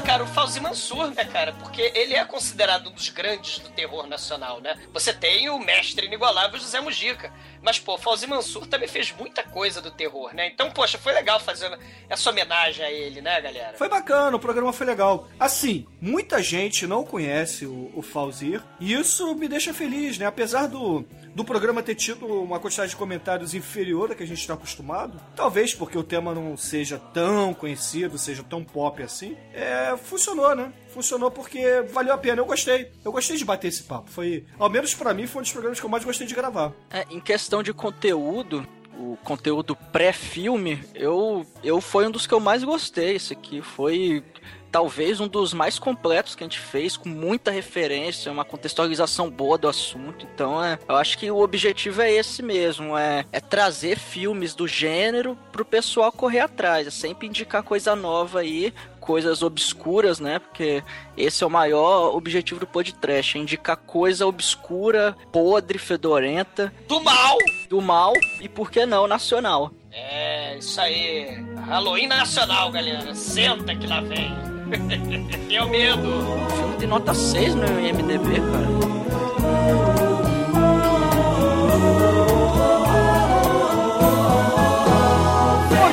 cara, 0.00 0.24
o 0.24 0.26
Fauzi 0.26 0.60
Mansur, 0.60 1.10
né, 1.14 1.24
cara? 1.24 1.52
Porque 1.52 1.92
ele 1.94 2.14
é 2.14 2.24
considerado 2.24 2.88
um 2.88 2.92
dos 2.92 3.08
grandes 3.08 3.58
do 3.58 3.68
terror 3.70 4.06
nacional, 4.06 4.60
né? 4.60 4.76
Você 4.92 5.12
tem 5.12 5.48
o 5.48 5.58
mestre 5.58 6.06
inigualável 6.06 6.58
José 6.58 6.80
Mujica. 6.80 7.32
Mas, 7.62 7.78
pô, 7.78 7.98
Fauzi 7.98 8.26
Mansur 8.26 8.66
também 8.66 8.88
fez 8.88 9.12
muita 9.12 9.42
coisa 9.42 9.80
do 9.80 9.90
terror, 9.90 10.34
né? 10.34 10.48
Então, 10.48 10.70
poxa, 10.70 10.98
foi 10.98 11.12
legal 11.12 11.40
fazer 11.40 11.76
essa 12.08 12.30
homenagem 12.30 12.84
a 12.84 12.90
ele, 12.90 13.20
né, 13.20 13.40
galera? 13.40 13.76
Foi 13.76 13.88
bacana, 13.88 14.36
o 14.36 14.40
programa 14.40 14.72
foi 14.72 14.86
legal. 14.86 15.28
Assim, 15.38 15.86
muita 16.00 16.42
gente 16.42 16.86
não 16.86 17.04
conhece 17.04 17.66
o, 17.66 17.90
o 17.94 18.02
Fauzir, 18.02 18.62
e 18.78 18.92
isso 18.92 19.34
me 19.34 19.48
deixa 19.48 19.74
feliz, 19.74 20.18
né? 20.18 20.26
Apesar 20.26 20.66
do, 20.68 21.04
do 21.36 21.44
programa 21.44 21.82
ter 21.82 21.94
tido 21.94 22.26
uma 22.26 22.58
quantidade 22.58 22.92
de 22.92 22.96
comentários 22.96 23.52
inferior 23.52 24.10
a 24.10 24.14
que 24.14 24.22
a 24.22 24.26
gente 24.26 24.38
está 24.40 24.54
acostumado, 24.54 25.20
talvez 25.36 25.74
porque 25.74 25.98
o 25.98 26.02
tema 26.02 26.34
não 26.34 26.56
seja 26.56 26.98
tão 26.98 27.52
conhecido, 27.52 28.16
seja 28.16 28.42
tão 28.42 28.64
pop 28.64 29.02
assim, 29.02 29.36
é, 29.52 29.94
funcionou, 29.98 30.56
né? 30.56 30.72
Funcionou 30.94 31.30
porque 31.30 31.82
valeu 31.92 32.14
a 32.14 32.16
pena. 32.16 32.40
Eu 32.40 32.46
gostei. 32.46 32.90
Eu 33.04 33.12
gostei 33.12 33.36
de 33.36 33.44
bater 33.44 33.68
esse 33.68 33.82
papo. 33.82 34.10
Foi, 34.10 34.46
ao 34.58 34.70
menos 34.70 34.94
pra 34.94 35.12
mim, 35.12 35.26
foi 35.26 35.40
um 35.40 35.42
dos 35.42 35.52
programas 35.52 35.78
que 35.78 35.84
eu 35.84 35.90
mais 35.90 36.02
gostei 36.02 36.26
de 36.26 36.34
gravar. 36.34 36.72
É, 36.90 37.04
em 37.10 37.20
questão 37.20 37.62
de 37.62 37.74
conteúdo, 37.74 38.66
o 38.98 39.18
conteúdo 39.22 39.76
pré-filme, 39.76 40.82
eu, 40.94 41.46
eu 41.62 41.82
foi 41.82 42.06
um 42.06 42.10
dos 42.10 42.26
que 42.26 42.32
eu 42.32 42.40
mais 42.40 42.64
gostei. 42.64 43.16
Esse 43.16 43.34
aqui 43.34 43.60
foi 43.60 44.24
talvez 44.70 45.20
um 45.20 45.28
dos 45.28 45.52
mais 45.52 45.78
completos 45.78 46.34
que 46.34 46.42
a 46.42 46.46
gente 46.46 46.58
fez, 46.58 46.96
com 46.96 47.08
muita 47.08 47.50
referência, 47.50 48.30
uma 48.32 48.44
contextualização 48.44 49.30
boa 49.30 49.56
do 49.58 49.68
assunto. 49.68 50.26
Então, 50.32 50.62
é, 50.62 50.78
eu 50.88 50.96
acho 50.96 51.18
que 51.18 51.30
o 51.30 51.40
objetivo 51.40 52.02
é 52.02 52.12
esse 52.12 52.42
mesmo, 52.42 52.96
é, 52.96 53.24
é 53.32 53.40
trazer 53.40 53.98
filmes 53.98 54.54
do 54.54 54.66
gênero 54.66 55.36
pro 55.52 55.64
pessoal 55.64 56.12
correr 56.12 56.40
atrás, 56.40 56.86
é 56.86 56.90
sempre 56.90 57.26
indicar 57.26 57.62
coisa 57.62 57.96
nova 57.96 58.40
aí, 58.40 58.72
coisas 59.00 59.42
obscuras, 59.42 60.18
né? 60.18 60.40
Porque 60.40 60.82
esse 61.16 61.44
é 61.44 61.46
o 61.46 61.50
maior 61.50 62.14
objetivo 62.14 62.60
do 62.60 62.66
podcast, 62.66 63.38
é 63.38 63.40
indicar 63.40 63.76
coisa 63.76 64.26
obscura, 64.26 65.16
podre, 65.30 65.78
fedorenta, 65.78 66.72
Do 66.88 67.00
mal! 67.00 67.38
do 67.68 67.80
mal 67.80 68.12
e 68.40 68.48
por 68.48 68.70
que 68.70 68.86
não 68.86 69.06
nacional. 69.06 69.70
É, 69.92 70.58
isso 70.58 70.80
aí. 70.80 71.42
Halloween 71.66 72.06
nacional, 72.06 72.70
galera. 72.70 73.14
Senta 73.14 73.74
que 73.74 73.86
lá 73.86 74.00
vem. 74.00 74.55
Tenho 75.48 75.68
medo. 75.68 76.48
Filme 76.56 76.76
de 76.78 76.86
nota 76.86 77.14
6 77.14 77.54
no 77.54 77.80
IMDB, 77.80 78.40
cara. 78.40 78.66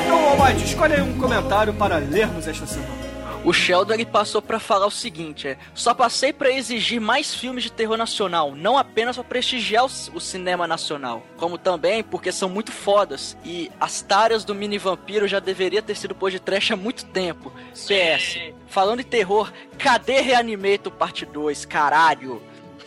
Então, 0.04 0.28
Almighty, 0.30 0.64
escolhe 0.64 0.94
aí 0.94 1.02
um 1.02 1.18
comentário 1.18 1.72
para 1.74 1.98
lermos 1.98 2.46
esta 2.46 2.66
semana. 2.66 3.03
O 3.44 3.52
Sheldon 3.52 3.92
ele 3.92 4.06
passou 4.06 4.40
pra 4.40 4.58
falar 4.58 4.86
o 4.86 4.90
seguinte: 4.90 5.48
é, 5.48 5.58
só 5.74 5.92
passei 5.92 6.32
pra 6.32 6.50
exigir 6.50 6.98
mais 6.98 7.34
filmes 7.34 7.62
de 7.62 7.70
terror 7.70 7.96
nacional, 7.96 8.54
não 8.54 8.78
apenas 8.78 9.16
pra 9.16 9.24
prestigiar 9.24 9.84
o, 9.84 9.90
o 10.14 10.20
cinema 10.20 10.66
nacional, 10.66 11.22
como 11.36 11.58
também 11.58 12.02
porque 12.02 12.32
são 12.32 12.48
muito 12.48 12.72
fodas 12.72 13.36
e 13.44 13.70
as 13.78 14.00
taras 14.00 14.44
do 14.44 14.54
mini 14.54 14.78
vampiro 14.78 15.28
já 15.28 15.40
deveria 15.40 15.82
ter 15.82 15.94
sido 15.94 16.14
pôr 16.14 16.30
de 16.30 16.40
trash 16.40 16.70
há 16.70 16.76
muito 16.76 17.04
tempo. 17.04 17.52
PS, 17.72 18.54
falando 18.66 19.00
em 19.00 19.04
terror, 19.04 19.52
cadê 19.78 20.20
Reanimator 20.20 20.90
parte 20.90 21.26
2, 21.26 21.66
caralho? 21.66 22.42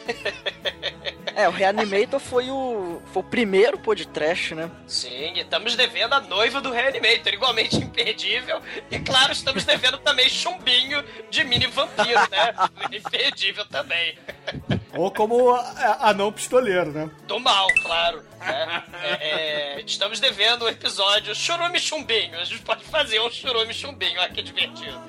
é, 1.38 1.48
o 1.48 1.52
Reanimator 1.52 2.20
foi 2.20 2.50
o 2.50 3.00
foi 3.14 3.22
o 3.22 3.26
primeiro 3.26 3.78
trash, 4.12 4.52
né? 4.52 4.72
Sim, 4.88 5.34
estamos 5.36 5.76
devendo 5.76 6.14
a 6.14 6.20
noiva 6.20 6.60
do 6.60 6.72
Reanimator, 6.72 7.32
igualmente 7.32 7.78
imperdível. 7.84 8.60
E 8.90 8.98
claro, 9.00 9.32
estamos 9.32 9.64
devendo 9.64 10.00
também 10.00 10.28
chumbinho 10.28 11.04
de 11.30 11.44
mini 11.44 11.68
vampiro, 11.68 12.20
né? 12.32 12.54
imperdível 12.92 13.66
também. 13.68 14.18
Ou 14.96 15.12
como 15.12 15.52
a- 15.54 16.10
anão 16.10 16.32
pistoleiro, 16.32 16.92
né? 16.92 17.10
Do 17.28 17.40
mal, 17.40 17.68
claro. 17.84 18.24
né? 18.40 18.84
É, 19.04 19.78
é, 19.78 19.82
estamos 19.86 20.20
devendo 20.20 20.64
o 20.66 20.70
episódio 20.70 21.36
Churume 21.36 21.80
Chumbinho. 21.80 22.40
A 22.40 22.44
gente 22.46 22.62
pode 22.64 22.84
fazer 22.86 23.20
um 23.22 23.30
Churume 23.30 23.76
Chumbinho, 23.76 24.20
olha 24.20 24.30
que 24.30 24.42
divertido. 24.42 25.00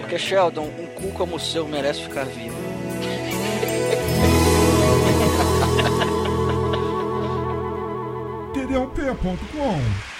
Porque 0.00 0.18
Sheldon, 0.18 0.62
um 0.64 0.86
cu 0.94 1.12
como 1.12 1.36
o 1.36 1.40
seu 1.40 1.66
merece 1.68 2.02
ficar 2.02 2.24
vivo. 2.24 2.55
td1p.com 8.76 10.15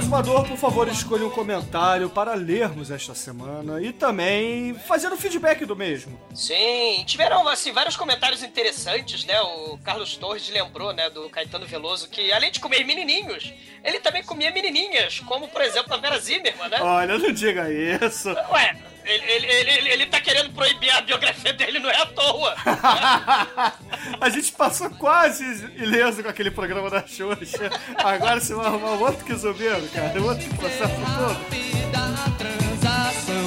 exumador, 0.00 0.48
por 0.48 0.56
favor, 0.56 0.88
escolha 0.88 1.26
um 1.26 1.30
comentário 1.30 2.08
para 2.08 2.34
lermos 2.34 2.90
esta 2.90 3.14
semana 3.14 3.82
e 3.82 3.92
também 3.92 4.74
fazer 4.74 5.12
o 5.12 5.16
feedback 5.16 5.66
do 5.66 5.76
mesmo. 5.76 6.18
Sim, 6.34 7.04
tiveram 7.06 7.46
assim 7.48 7.70
vários 7.70 7.96
comentários 7.96 8.42
interessantes, 8.42 9.24
né? 9.24 9.38
O 9.40 9.78
Carlos 9.84 10.16
Torres 10.16 10.48
lembrou, 10.48 10.92
né, 10.92 11.10
do 11.10 11.28
Caetano 11.28 11.66
Veloso 11.66 12.08
que 12.08 12.32
além 12.32 12.50
de 12.50 12.60
comer 12.60 12.82
menininhos, 12.84 13.52
ele 13.84 14.00
também 14.00 14.24
comia 14.24 14.50
menininhas, 14.50 15.20
como 15.20 15.48
por 15.48 15.60
exemplo 15.60 15.92
a 15.92 15.98
Vera 15.98 16.18
Zimmermann, 16.18 16.70
né? 16.70 16.78
Olha, 16.80 17.18
não 17.18 17.32
diga 17.32 17.70
isso. 17.70 18.30
Ué, 18.30 18.76
ele, 19.04 19.46
ele, 19.46 19.70
ele, 19.70 19.88
ele, 19.90 20.06
tá 20.06 20.20
querendo 20.20 20.50
proibir 20.52 20.90
a 20.90 21.00
biografia 21.00 21.52
dele, 21.52 21.78
não 21.78 21.90
é 21.90 21.96
à 21.96 22.06
toa. 22.06 22.54
A 24.20 24.28
gente 24.28 24.52
passou 24.52 24.90
quase 24.90 25.44
ileso 25.76 26.22
com 26.22 26.28
aquele 26.28 26.50
programa 26.50 26.90
da 26.90 27.06
Xuxa. 27.06 27.70
Agora 27.96 28.40
você 28.40 28.54
vai 28.54 28.66
arrumar 28.66 28.92
um 28.92 29.00
outro 29.00 29.24
que 29.24 29.34
zumbido, 29.34 29.88
cara. 29.92 30.20
Um 30.20 30.26
outro 30.26 30.48
processo 30.56 30.94
todo. 30.94 31.32
Rápida 31.32 32.00
transação, 32.38 33.46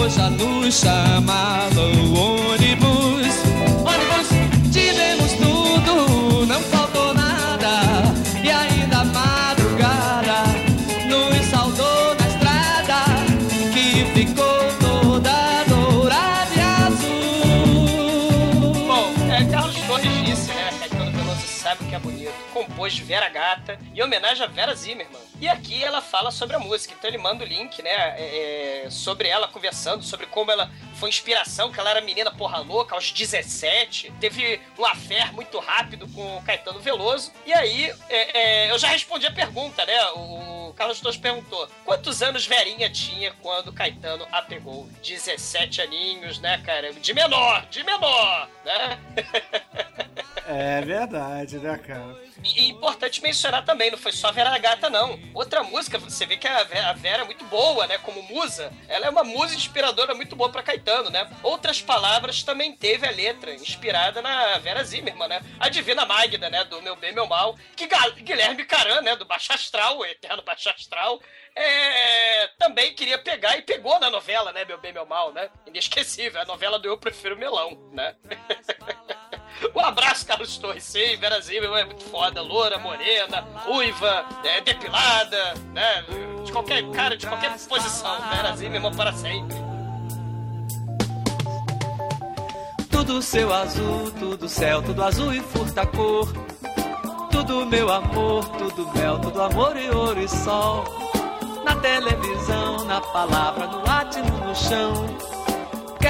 hoje 0.00 0.20
a 0.20 0.28
luz 0.28 0.74
chamava 0.74 1.80
o 1.80 2.14
ônibus. 2.14 3.34
Ônibus, 3.84 4.72
tivemos 4.72 5.32
tudo, 5.32 6.46
não 6.46 6.60
faltou 6.62 6.79
sabe 21.70 21.84
o 21.84 21.88
que 21.88 21.94
é 21.94 21.98
bonito. 21.98 22.34
Compôs 22.52 22.98
Vera 22.98 23.28
Gata 23.28 23.78
em 23.94 24.02
homenagem 24.02 24.42
a 24.42 24.48
Vera 24.48 24.74
Zimmermann. 24.74 25.20
E 25.40 25.48
aqui 25.48 25.82
ela 25.82 26.02
fala 26.02 26.32
sobre 26.32 26.56
a 26.56 26.58
música. 26.58 26.94
Então 26.98 27.08
ele 27.08 27.16
manda 27.16 27.44
o 27.44 27.46
link, 27.46 27.80
né? 27.80 27.90
é, 27.90 28.84
é, 28.86 28.90
sobre 28.90 29.28
ela 29.28 29.46
conversando, 29.46 30.02
sobre 30.02 30.26
como 30.26 30.50
ela 30.50 30.70
foi 30.94 31.08
inspiração, 31.08 31.70
que 31.70 31.78
ela 31.78 31.90
era 31.90 32.00
menina 32.00 32.32
porra 32.32 32.58
louca 32.58 32.96
aos 32.96 33.12
17. 33.12 34.12
Teve 34.20 34.60
um 34.76 34.84
affair 34.84 35.32
muito 35.32 35.58
rápido 35.60 36.08
com 36.08 36.38
o 36.38 36.42
Caetano 36.42 36.80
Veloso. 36.80 37.32
E 37.46 37.52
aí, 37.52 37.94
é, 38.08 38.38
é, 38.38 38.70
eu 38.70 38.78
já 38.78 38.88
respondi 38.88 39.26
a 39.26 39.32
pergunta, 39.32 39.86
né? 39.86 40.04
O 40.16 40.74
Carlos 40.76 41.00
Torres 41.00 41.18
perguntou: 41.18 41.68
quantos 41.84 42.20
anos 42.20 42.46
Verinha 42.46 42.90
tinha 42.90 43.32
quando 43.40 43.68
o 43.68 43.72
Caetano 43.72 44.26
a 44.32 44.42
pegou? 44.42 44.88
17 45.02 45.80
aninhos, 45.82 46.40
né, 46.40 46.60
cara? 46.64 46.92
De 46.92 47.14
menor, 47.14 47.64
de 47.66 47.84
menor, 47.84 48.48
né? 48.64 48.98
É 50.52 50.80
verdade, 50.80 51.60
né, 51.60 51.78
cara? 51.78 52.16
E, 52.42 52.62
e 52.62 52.70
importante 52.70 53.22
mencionar 53.22 53.64
também, 53.64 53.88
não 53.88 53.96
foi 53.96 54.10
só 54.10 54.28
a 54.28 54.32
Vera 54.32 54.58
Gata, 54.58 54.90
não. 54.90 55.16
Outra 55.32 55.62
música, 55.62 55.96
você 55.96 56.26
vê 56.26 56.36
que 56.36 56.48
a 56.48 56.64
Vera, 56.64 56.90
a 56.90 56.92
Vera 56.92 57.22
é 57.22 57.24
muito 57.24 57.44
boa, 57.44 57.86
né? 57.86 57.98
Como 57.98 58.20
musa. 58.24 58.72
Ela 58.88 59.06
é 59.06 59.10
uma 59.10 59.22
musa 59.22 59.54
inspiradora 59.54 60.12
muito 60.12 60.34
boa 60.34 60.50
pra 60.50 60.64
Caetano, 60.64 61.08
né? 61.08 61.30
Outras 61.44 61.80
palavras 61.80 62.42
também 62.42 62.74
teve 62.74 63.06
a 63.06 63.12
letra, 63.12 63.54
inspirada 63.54 64.20
na 64.20 64.58
Vera 64.58 64.82
Zimmermann, 64.82 65.28
né? 65.28 65.40
A 65.60 65.68
Divina 65.68 66.04
Magda, 66.04 66.50
né? 66.50 66.64
Do 66.64 66.82
Meu 66.82 66.96
Bem, 66.96 67.12
Meu 67.14 67.28
Mal. 67.28 67.56
Que 67.76 67.88
Guilherme 68.20 68.64
Caran, 68.64 69.02
né? 69.02 69.14
Do 69.14 69.24
Baixo 69.24 69.52
Astral, 69.52 69.98
o 69.98 70.04
eterno 70.04 70.42
Baixo 70.42 70.68
Astral. 70.68 71.20
É, 71.54 72.48
também 72.58 72.92
queria 72.92 73.18
pegar 73.18 73.56
e 73.56 73.62
pegou 73.62 74.00
na 74.00 74.10
novela, 74.10 74.52
né? 74.52 74.64
Meu 74.64 74.78
Bem, 74.78 74.92
Meu 74.92 75.06
Mal, 75.06 75.32
né? 75.32 75.48
Inesquecível. 75.64 76.40
A 76.40 76.44
novela 76.44 76.76
do 76.76 76.88
Eu 76.88 76.98
Prefiro 76.98 77.38
Melão, 77.38 77.78
né? 77.92 78.16
Um 79.74 79.80
abraço, 79.80 80.26
Carlos 80.26 80.56
Torres, 80.56 80.84
sim, 80.84 81.16
Vera 81.16 81.40
Zimmermann 81.40 81.82
é 81.82 81.84
muito 81.84 82.04
foda, 82.04 82.40
loura, 82.40 82.78
morena, 82.78 83.46
ruiva, 83.64 84.24
é, 84.44 84.60
depilada, 84.60 85.54
né? 85.72 86.04
De 86.44 86.52
qualquer 86.52 86.82
cara, 86.90 87.16
de 87.16 87.26
qualquer 87.26 87.56
posição, 87.68 88.20
Vera 88.30 88.56
Zimmermann 88.56 88.94
para 88.94 89.12
sempre. 89.12 89.56
Tudo 92.90 93.22
seu 93.22 93.52
azul, 93.52 94.10
tudo 94.18 94.48
céu, 94.48 94.82
tudo 94.82 95.02
azul 95.02 95.32
e 95.32 95.40
furta 95.40 95.86
cor. 95.86 96.28
Tudo 97.30 97.64
meu 97.66 97.90
amor, 97.90 98.46
tudo 98.50 98.88
mel, 98.92 99.18
tudo 99.18 99.42
amor 99.42 99.76
e 99.76 99.88
ouro 99.90 100.20
e 100.20 100.28
sol. 100.28 100.84
Na 101.64 101.76
televisão, 101.76 102.84
na 102.84 103.00
palavra, 103.00 103.66
no 103.66 103.84
latino, 103.84 104.38
no 104.44 104.54
chão. 104.54 105.39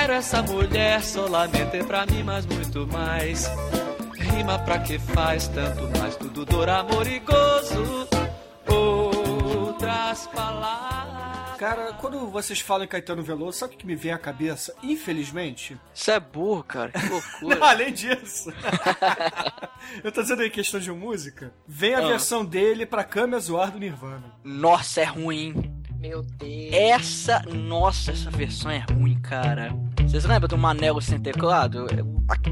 Quero 0.00 0.14
essa 0.14 0.42
mulher 0.42 1.04
solamente 1.04 1.84
pra 1.84 2.06
mim, 2.06 2.22
mas 2.22 2.46
muito 2.46 2.86
mais. 2.86 3.46
Rima 4.14 4.58
pra 4.60 4.78
que 4.78 4.98
faz 4.98 5.46
tanto 5.48 5.82
mais, 5.98 6.16
tudo 6.16 6.46
dor, 6.46 6.70
amor 6.70 7.06
e 7.06 7.18
gozo. 7.18 8.08
Outras 8.66 10.26
palavras. 10.28 11.58
Cara, 11.58 11.92
quando 12.00 12.26
vocês 12.30 12.60
falam 12.60 12.84
em 12.86 12.88
Caetano 12.88 13.22
Veloso, 13.22 13.58
sabe 13.58 13.74
o 13.74 13.76
que 13.76 13.86
me 13.86 13.94
vem 13.94 14.10
à 14.12 14.18
cabeça? 14.18 14.74
Infelizmente. 14.82 15.78
Isso 15.94 16.10
é 16.10 16.18
burro, 16.18 16.64
cara. 16.64 16.92
Que 16.92 17.06
loucura. 17.06 17.56
Não, 17.56 17.62
além 17.68 17.92
disso. 17.92 18.50
Eu 20.02 20.10
tô 20.10 20.22
dizendo 20.22 20.40
aí 20.40 20.48
questão 20.48 20.80
de 20.80 20.90
música. 20.90 21.52
Vem 21.68 21.94
a 21.94 21.98
Ah. 21.98 22.08
versão 22.08 22.42
dele 22.42 22.86
pra 22.86 23.04
Kame 23.04 23.38
Zoar 23.38 23.70
do 23.70 23.78
Nirvana. 23.78 24.32
Nossa, 24.42 25.02
é 25.02 25.04
ruim. 25.04 25.78
Meu 26.00 26.22
Deus. 26.22 26.72
Essa, 26.72 27.42
nossa, 27.42 28.12
essa 28.12 28.30
versão 28.30 28.70
é 28.70 28.82
ruim, 28.90 29.20
cara. 29.20 29.70
Vocês 30.00 30.24
lembram 30.24 30.48
do 30.48 30.56
Manelo 30.56 31.00
sem 31.02 31.20
teclado? 31.20 31.86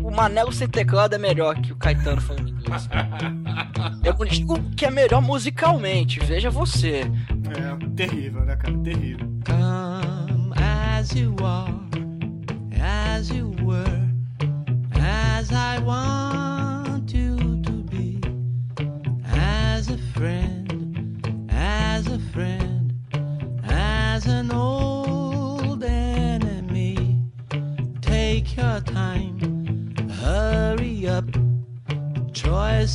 O 0.05 0.11
Manelo 0.11 0.53
sem 0.53 0.69
teclado 0.69 1.15
é 1.15 1.19
melhor 1.19 1.55
que 1.61 1.73
o 1.73 1.77
Caetano 1.77 2.21
falando 2.21 2.51
inglês. 2.51 2.89
Eu 4.05 4.15
digo 4.27 4.63
que 4.77 4.85
é 4.85 4.91
melhor 4.91 5.23
musicalmente, 5.23 6.21
veja 6.21 6.51
você. 6.51 7.01
É, 7.01 7.95
terrível, 7.97 8.45
né, 8.45 8.55
cara? 8.55 8.77
Terrível. 8.79 9.27
Come 9.47 10.53
as 10.99 11.11
you 11.13 11.35
are, 11.43 11.73
as 12.83 13.31
you 13.31 13.55
were, 13.63 14.08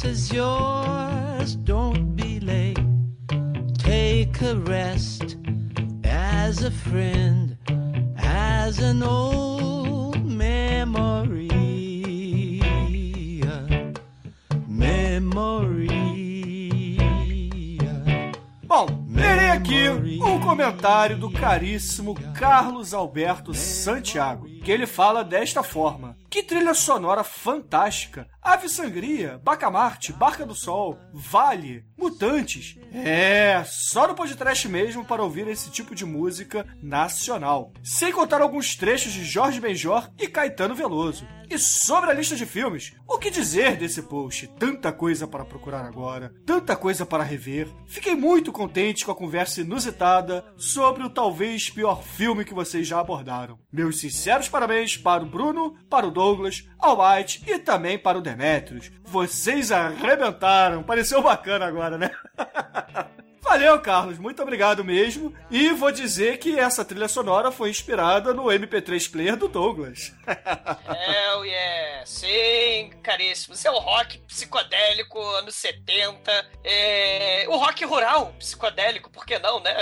Choice 0.04 0.06
is 0.06 0.34
yours, 0.34 1.56
don't 1.64 2.16
be 2.16 2.40
late. 2.40 2.78
Take 3.78 4.42
a 4.42 4.56
rest 4.56 5.38
as 6.04 6.64
a 6.64 6.72
friend, 6.72 7.58
as 8.18 8.80
an 8.80 9.02
old 9.04 10.24
memory. 10.26 11.50
Memory. 14.68 15.88
Bom, 18.66 19.06
lerei 19.10 19.52
aqui 19.52 19.90
um 19.90 20.40
comentário 20.40 21.18
do 21.18 21.32
caríssimo 21.32 22.16
Carlos 22.34 22.94
Alberto 22.94 23.54
Santiago, 23.54 24.48
que 24.64 24.72
ele 24.72 24.86
fala 24.86 25.24
desta 25.24 25.64
forma. 25.64 26.18
Que 26.30 26.44
trilha 26.44 26.74
sonora 26.74 27.24
fantástica! 27.44 28.26
Ave 28.42 28.70
Sangria, 28.70 29.40
Bacamarte, 29.44 30.14
Barca 30.14 30.46
do 30.46 30.56
Sol, 30.56 30.98
Vale, 31.14 31.86
Mutantes. 31.98 32.78
É, 32.94 33.64
só 33.66 34.08
no 34.08 34.16
podcast 34.16 34.68
mesmo 34.68 35.06
para 35.06 35.24
ouvir 35.24 35.48
esse 35.48 35.70
tipo 35.70 35.94
de 35.96 36.06
música 36.06 36.66
nacional. 36.82 37.72
Sem 37.84 38.12
contar 38.12 38.42
alguns 38.42 38.76
trechos 38.76 39.14
de 39.14 39.24
Jorge 39.24 39.62
Benjor 39.62 40.10
e 40.20 40.28
Caetano 40.28 40.76
Veloso. 40.76 41.26
E 41.50 41.58
sobre 41.60 42.10
a 42.10 42.14
lista 42.14 42.36
de 42.36 42.46
filmes, 42.46 42.94
o 43.08 43.18
que 43.18 43.30
dizer 43.30 43.78
desse 43.78 44.02
post? 44.02 44.48
Tanta 44.58 44.92
coisa 44.92 45.28
para 45.28 45.46
procurar 45.46 45.86
agora, 45.86 46.34
tanta 46.46 46.76
coisa 46.76 47.06
para 47.06 47.24
rever. 47.24 47.68
Fiquei 47.86 48.16
muito 48.16 48.52
contente 48.52 49.06
com 49.06 49.12
a 49.12 49.16
conversa 49.16 49.62
inusitada 49.62 50.44
sobre 50.58 51.04
o 51.04 51.10
talvez 51.10 51.70
pior 51.70 52.02
filme 52.02 52.44
que 52.44 52.54
vocês 52.54 52.88
já 52.88 53.00
abordaram. 53.00 53.60
Meus 53.72 54.00
sinceros 54.00 54.50
parabéns 54.50 54.98
para 54.98 55.24
o 55.24 55.30
Bruno, 55.30 55.76
para 55.90 56.08
o 56.08 56.12
Douglas, 56.12 56.68
ao 56.80 57.00
White 57.00 57.33
e 57.48 57.58
também 57.60 57.98
para 57.98 58.18
o 58.18 58.22
Demetrius. 58.22 58.92
Vocês 59.04 59.72
arrebentaram. 59.72 60.84
Pareceu 60.84 61.22
bacana 61.22 61.66
agora, 61.66 61.98
né? 61.98 62.12
Valeu, 63.44 63.78
Carlos. 63.82 64.18
Muito 64.18 64.42
obrigado 64.42 64.84
mesmo. 64.86 65.34
E 65.52 65.70
vou 65.74 65.92
dizer 65.92 66.38
que 66.38 66.58
essa 66.58 66.84
trilha 66.84 67.10
sonora 67.10 67.52
foi 67.52 67.70
inspirada 67.70 68.34
no 68.34 68.46
MP3 68.46 69.12
Player 69.12 69.36
do 69.36 69.50
Douglas. 69.50 70.14
Hell 70.26 71.46
yeah! 71.46 72.06
Sim, 72.06 72.92
caríssimo. 73.04 73.54
Isso 73.54 73.68
é 73.68 73.72
o 73.72 73.80
rock 73.80 74.18
psicodélico, 74.20 75.20
anos 75.20 75.56
70. 75.56 76.50
É... 76.64 77.46
O 77.50 77.58
rock 77.58 77.84
rural 77.86 78.34
psicodélico, 78.40 79.10
por 79.10 79.26
que 79.26 79.38
não, 79.40 79.60
né? 79.60 79.76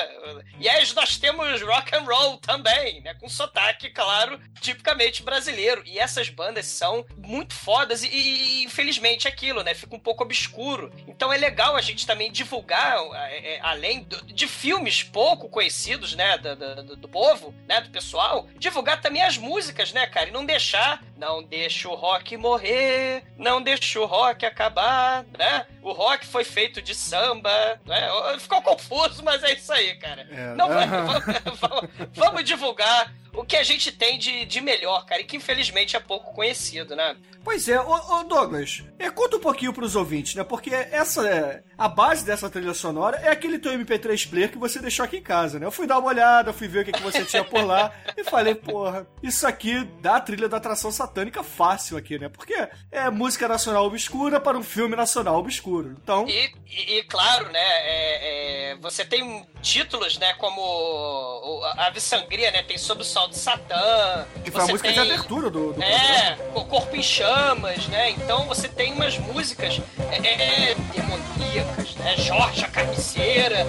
E 0.59 0.67
aí 0.67 0.83
nós 0.95 1.17
temos 1.17 1.61
rock 1.61 1.95
and 1.95 2.03
roll 2.03 2.37
também, 2.37 3.01
né? 3.01 3.13
Com 3.13 3.29
sotaque, 3.29 3.89
claro, 3.91 4.39
tipicamente 4.59 5.23
brasileiro. 5.23 5.83
E 5.85 5.99
essas 5.99 6.29
bandas 6.29 6.65
são 6.65 7.05
muito 7.17 7.53
fodas 7.53 8.03
e, 8.03 8.63
infelizmente, 8.63 9.27
aquilo, 9.27 9.63
né? 9.63 9.73
Fica 9.73 9.95
um 9.95 9.99
pouco 9.99 10.23
obscuro. 10.23 10.91
Então 11.07 11.31
é 11.31 11.37
legal 11.37 11.75
a 11.75 11.81
gente 11.81 12.07
também 12.07 12.31
divulgar, 12.31 12.97
é, 13.13 13.50
é, 13.51 13.59
além 13.61 14.03
do- 14.03 14.21
de 14.25 14.47
filmes 14.47 15.03
pouco 15.03 15.49
conhecidos, 15.49 16.15
né? 16.15 16.37
Do, 16.37 16.55
do- 16.83 16.95
do 16.95 17.07
povo, 17.09 17.53
né? 17.67 17.81
Do 17.81 17.89
pessoal, 17.89 18.47
divulgar 18.57 19.01
também 19.01 19.21
as 19.21 19.37
músicas, 19.37 19.91
né, 19.91 20.05
cara? 20.07 20.29
E 20.29 20.31
não 20.31 20.45
deixar, 20.45 21.03
não 21.21 21.43
deixa 21.43 21.87
o 21.87 21.93
rock 21.93 22.35
morrer, 22.35 23.23
não 23.37 23.61
deixa 23.61 23.99
o 23.99 24.07
rock 24.07 24.43
acabar, 24.43 25.23
né? 25.37 25.67
O 25.83 25.91
rock 25.91 26.25
foi 26.25 26.43
feito 26.43 26.81
de 26.81 26.95
samba, 26.95 27.51
né? 27.85 28.09
Ficou 28.39 28.59
confuso, 28.63 29.23
mas 29.23 29.43
é 29.43 29.53
isso 29.53 29.71
aí, 29.71 29.95
cara. 29.97 30.27
É. 30.31 30.55
Não, 30.55 30.67
vamos, 30.73 31.59
vamos- 31.59 31.89
vamos 32.13 32.43
divulgar 32.43 33.13
o 33.33 33.45
que 33.45 33.55
a 33.55 33.63
gente 33.63 33.91
tem 33.93 34.17
de, 34.19 34.45
de 34.45 34.59
melhor, 34.59 35.05
cara, 35.05 35.21
e 35.21 35.23
que 35.23 35.37
infelizmente 35.37 35.95
é 35.95 35.99
pouco 35.99 36.33
conhecido, 36.33 36.95
né? 36.97 37.15
Pois 37.43 37.67
é, 37.69 37.79
ô, 37.79 37.89
ô 38.19 38.23
Douglas, 38.25 38.83
é, 38.99 39.09
conta 39.09 39.37
um 39.37 39.39
pouquinho 39.39 39.71
pros 39.73 39.95
ouvintes, 39.95 40.35
né? 40.35 40.43
Porque 40.43 40.69
essa 40.69 41.27
é, 41.27 41.63
a 41.77 41.87
base 41.87 42.25
dessa 42.25 42.49
trilha 42.49 42.73
sonora 42.73 43.17
é 43.23 43.29
aquele 43.29 43.57
teu 43.57 43.71
MP3 43.71 44.29
player 44.29 44.51
que 44.51 44.57
você 44.57 44.79
deixou 44.79 45.05
aqui 45.05 45.17
em 45.17 45.21
casa, 45.23 45.57
né? 45.59 45.65
Eu 45.65 45.71
fui 45.71 45.87
dar 45.87 45.97
uma 45.99 46.09
olhada, 46.09 46.51
fui 46.51 46.67
ver 46.67 46.81
o 46.81 46.85
que, 46.85 46.91
que 46.91 47.01
você 47.01 47.23
tinha 47.23 47.43
por 47.43 47.63
lá 47.65 47.91
e 48.17 48.23
falei, 48.25 48.53
porra, 48.53 49.07
isso 49.23 49.47
aqui 49.47 49.85
dá 50.01 50.17
a 50.17 50.21
trilha 50.21 50.49
da 50.49 50.57
atração 50.57 50.91
satânica 50.91 51.10
fácil 51.43 51.97
aqui, 51.97 52.17
né? 52.19 52.29
Porque 52.29 52.55
é 52.91 53.09
música 53.09 53.47
nacional 53.47 53.85
obscura 53.85 54.39
para 54.39 54.57
um 54.57 54.63
filme 54.63 54.95
nacional 54.95 55.37
obscuro. 55.37 55.95
Então, 56.01 56.27
E, 56.27 56.51
e- 56.69 56.97
e, 56.99 57.03
claro, 57.03 57.51
né, 57.51 57.59
é- 57.59 58.71
é, 58.71 58.75
você 58.81 59.03
tem 59.05 59.45
títulos, 59.61 60.17
né, 60.17 60.33
como 60.35 61.61
Ave 61.77 61.99
Sangria, 61.99 62.51
né, 62.51 62.63
tem 62.63 62.77
Sob 62.77 63.01
o 63.01 63.05
Sol 63.05 63.27
de 63.29 63.37
Satã. 63.37 64.25
que 64.43 64.51
foi 64.51 64.61
a 64.61 64.67
música 64.67 64.91
tem- 64.91 64.93
de 65.03 65.11
abertura 65.11 65.49
do, 65.49 65.67
do 65.67 65.73
programa. 65.73 65.93
É, 65.95 66.37
o 66.55 66.65
Corpo 66.65 66.95
em 66.95 67.03
Chamas, 67.03 67.87
né? 67.87 68.11
Então 68.11 68.45
você 68.45 68.67
tem 68.67 68.93
umas 68.93 69.17
músicas 69.17 69.79
é, 70.11 70.71
é, 70.71 70.75
demoníacas, 70.95 71.95
né? 71.95 72.15
Jorge 72.17 72.63
a 72.65 72.67
Carniceira. 72.67 73.65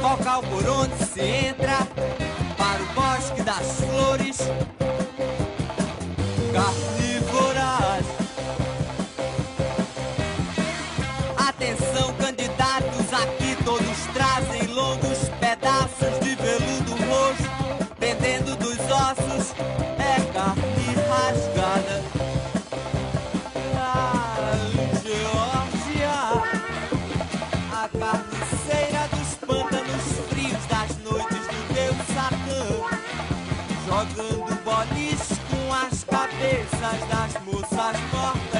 Local 0.00 0.42
por 0.44 0.68
onde 0.68 1.04
se 1.04 1.20
entra 1.20 1.78
para 2.56 2.82
o 2.82 2.86
bosque 2.94 3.42
das 3.42 3.80
flores 3.80 4.38
carnívoras. 6.52 6.97
Cabeças 36.38 37.00
das 37.08 37.42
moças 37.44 38.00
mortas 38.12 38.57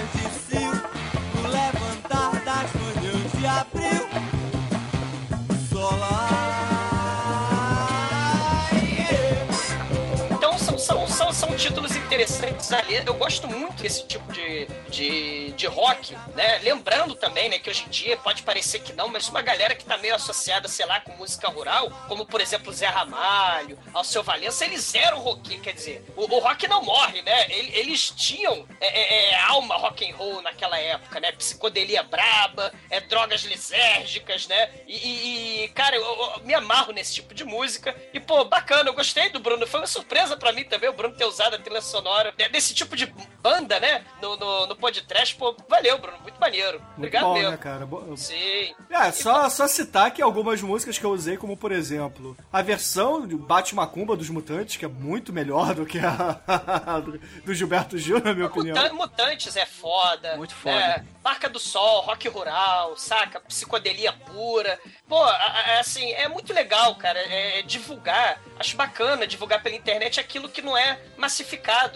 títulos 11.59 11.95
interessantes 11.97 12.73
ali. 12.73 13.03
Eu 13.05 13.15
gosto 13.15 13.49
muito 13.49 13.83
desse 13.83 14.07
tipo 14.07 14.33
de, 14.33 14.67
de, 14.89 15.51
de 15.53 15.67
rock, 15.67 16.15
né? 16.35 16.59
Lembrando 16.63 17.15
também, 17.17 17.49
né, 17.49 17.59
que 17.59 17.69
hoje 17.69 17.85
em 17.85 17.91
dia 17.91 18.17
pode 18.17 18.43
parecer 18.43 18.79
que 18.81 18.93
não, 18.93 19.09
mas 19.09 19.29
uma 19.29 19.43
galera 19.43 19.75
que 19.75 19.85
tá 19.85 19.99
meio 19.99 20.15
associada, 20.15 20.69
sei 20.69 20.87
lá, 20.87 21.01
com 21.01 21.13
música 21.17 21.49
rural, 21.49 21.91
como 22.07 22.25
por 22.25 22.41
exemplo 22.41 22.73
Zé 22.73 22.87
Ramalho, 22.87 23.79
Alceu 23.93 24.23
Valença, 24.23 24.65
eles 24.65 24.95
eram 24.95 25.19
rock, 25.19 25.59
quer 25.59 25.73
dizer, 25.75 26.05
o, 26.17 26.23
o 26.23 26.39
rock 26.39 26.69
não 26.69 26.83
morre, 26.83 27.23
né? 27.23 27.47
Ele- 27.51 27.77
Eles 27.79 28.11
tinham 28.11 28.67
é, 28.81 28.87
é, 28.87 29.31
é, 29.33 29.41
alma 29.43 29.77
rock 29.77 30.09
and 30.09 30.15
roll 30.15 30.41
naquela 30.43 30.79
época, 30.79 31.19
né? 31.21 31.33
Psicodelia 31.33 32.03
braba, 32.03 32.73
é, 32.91 33.01
drogas 33.01 33.43
lisérgicas, 33.43 34.47
né? 34.47 34.71
E, 34.87 35.65
e- 35.65 35.69
cara, 35.71 35.97
eu, 35.97 36.03
eu 36.05 36.41
me 36.45 36.55
amarro 36.55 36.93
nesse 36.93 37.15
tipo 37.15 37.35
de 37.35 37.45
música. 37.45 37.95
E, 38.13 38.21
pô, 38.21 38.45
bacana, 38.45 38.89
eu 38.91 38.95
gostei 38.95 39.29
do 39.31 39.41
Bruno. 39.41 39.67
Foi 39.67 39.81
uma 39.81 39.87
surpresa 39.87 40.37
pra 40.37 40.53
mim 40.53 40.65
também 40.65 40.89
o 40.89 40.93
Bruno 40.93 41.17
ter 41.17 41.25
usado 41.25 41.48
a 41.57 41.59
trilha 41.59 41.81
sonora 41.83 42.33
de- 42.37 42.49
desse 42.49 42.75
tipo 42.75 42.97
de 42.97 43.07
banda, 43.43 43.79
né? 43.81 44.05
No, 44.21 44.37
no, 44.37 44.67
no 44.67 44.77
podcast. 44.77 45.35
Pô, 45.37 45.55
valeu, 45.69 45.99
Bruno. 45.99 46.19
Muito 46.23 46.39
maneiro. 46.41 46.79
Muito 46.81 46.97
Obrigado 46.99 47.23
bom, 47.25 47.35
mesmo. 47.35 47.51
né, 47.51 47.57
cara? 47.57 47.87
Bo- 47.87 48.17
Sim. 48.17 48.75
É, 48.91 49.11
só, 49.13 49.49
só 49.51 49.67
citar 49.69 50.11
que 50.11 50.21
algumas 50.23 50.61
músicas 50.63 50.99
que 50.99 51.05
eu 51.05 51.11
usei, 51.11 51.37
como 51.37 51.57
por 51.57 51.73
exemplo, 51.73 52.37
a 52.53 52.63
versão 52.63 53.27
de 53.27 53.37
Bate 53.37 53.75
Macumba 53.75 54.17
dos 54.17 54.29
Mutantes, 54.31 54.77
que 54.77 54.85
é 54.85 54.89
muito 54.89 55.33
melhor 55.33 55.75
do 55.75 55.85
que 55.87 55.99
a 55.99 56.39
do, 57.45 57.55
Gilberto 57.55 57.97
Gil, 57.99 58.21
na 58.23 58.35
minha 58.35 58.47
opinião. 58.47 58.77
Mutan- 58.77 58.95
Mutantes 58.95 59.57
é 59.57 59.67
foda. 59.67 60.37
Muito 60.37 60.55
foda. 60.55 60.75
É, 60.77 61.05
Barca 61.23 61.49
do 61.49 61.59
Sol, 61.59 62.03
rock 62.03 62.29
rural, 62.29 62.97
saca? 62.97 63.41
Psicodelia 63.41 64.13
pura. 64.13 64.79
Pô, 65.09 65.23
a- 65.23 65.79
assim, 65.81 66.13
é 66.13 66.29
muito 66.29 66.53
legal, 66.53 66.95
cara, 66.97 67.19
é, 67.19 67.59
é 67.61 67.63
divulgar. 67.63 68.41
Acho 68.59 68.77
bacana 68.77 69.27
divulgar 69.27 69.63
pela 69.63 69.75
internet 69.77 70.19
aquilo 70.21 70.49
que 70.49 70.63
não 70.63 70.77
é 70.77 70.99
massificado, 71.17 71.38